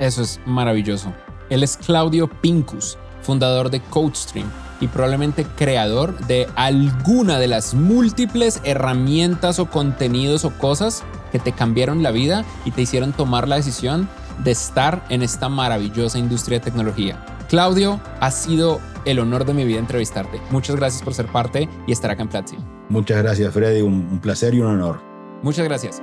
Eso 0.00 0.22
es 0.22 0.40
maravilloso. 0.44 1.12
Él 1.50 1.62
es 1.62 1.76
Claudio 1.76 2.28
Pincus, 2.28 2.98
fundador 3.22 3.70
de 3.70 3.80
CodeStream 3.80 4.50
y 4.80 4.88
probablemente 4.88 5.46
creador 5.56 6.18
de 6.26 6.48
alguna 6.56 7.38
de 7.38 7.46
las 7.46 7.74
múltiples 7.74 8.60
herramientas 8.64 9.60
o 9.60 9.66
contenidos 9.66 10.44
o 10.44 10.50
cosas 10.58 11.04
que 11.30 11.38
te 11.38 11.52
cambiaron 11.52 12.02
la 12.02 12.10
vida 12.10 12.44
y 12.64 12.72
te 12.72 12.82
hicieron 12.82 13.12
tomar 13.12 13.46
la 13.46 13.56
decisión 13.56 14.08
de 14.42 14.50
estar 14.50 15.04
en 15.10 15.22
esta 15.22 15.48
maravillosa 15.48 16.18
industria 16.18 16.58
de 16.58 16.64
tecnología. 16.64 17.24
Claudio, 17.48 18.00
ha 18.20 18.30
sido 18.30 18.80
el 19.04 19.20
honor 19.20 19.44
de 19.44 19.54
mi 19.54 19.64
vida 19.64 19.78
entrevistarte. 19.78 20.40
Muchas 20.50 20.74
gracias 20.74 21.02
por 21.02 21.14
ser 21.14 21.26
parte 21.26 21.68
y 21.86 21.92
estar 21.92 22.10
acá 22.10 22.22
en 22.22 22.28
Platzi. 22.28 22.56
Muchas 22.88 23.22
gracias, 23.22 23.52
Freddy. 23.52 23.82
Un, 23.82 24.18
placer 24.20 24.54
y 24.54 24.60
un 24.60 24.66
honor. 24.66 25.00
Muchas 25.42 25.64
gracias 25.64 26.02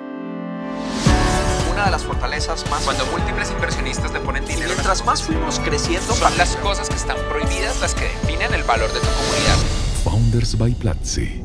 una 1.71 1.85
de 1.85 1.91
las 1.91 2.03
fortalezas 2.03 2.69
más 2.69 2.83
cuando 2.83 3.05
múltiples 3.07 3.49
inversionistas 3.49 4.13
le 4.13 4.19
ponen 4.19 4.45
dinero. 4.45 4.69
mientras 4.73 5.03
más 5.03 5.23
fuimos 5.23 5.59
creciendo, 5.59 6.13
son 6.13 6.37
las 6.37 6.55
cosas 6.57 6.87
que 6.89 6.95
están 6.95 7.17
prohibidas 7.27 7.81
las 7.81 7.95
que 7.95 8.03
definen 8.03 8.53
el 8.53 8.63
valor 8.63 8.91
de 8.93 8.99
tu 8.99 9.07
comunidad. 9.07 9.57
Founders 10.03 10.57
by 10.57 10.73
Platzi. 10.75 11.40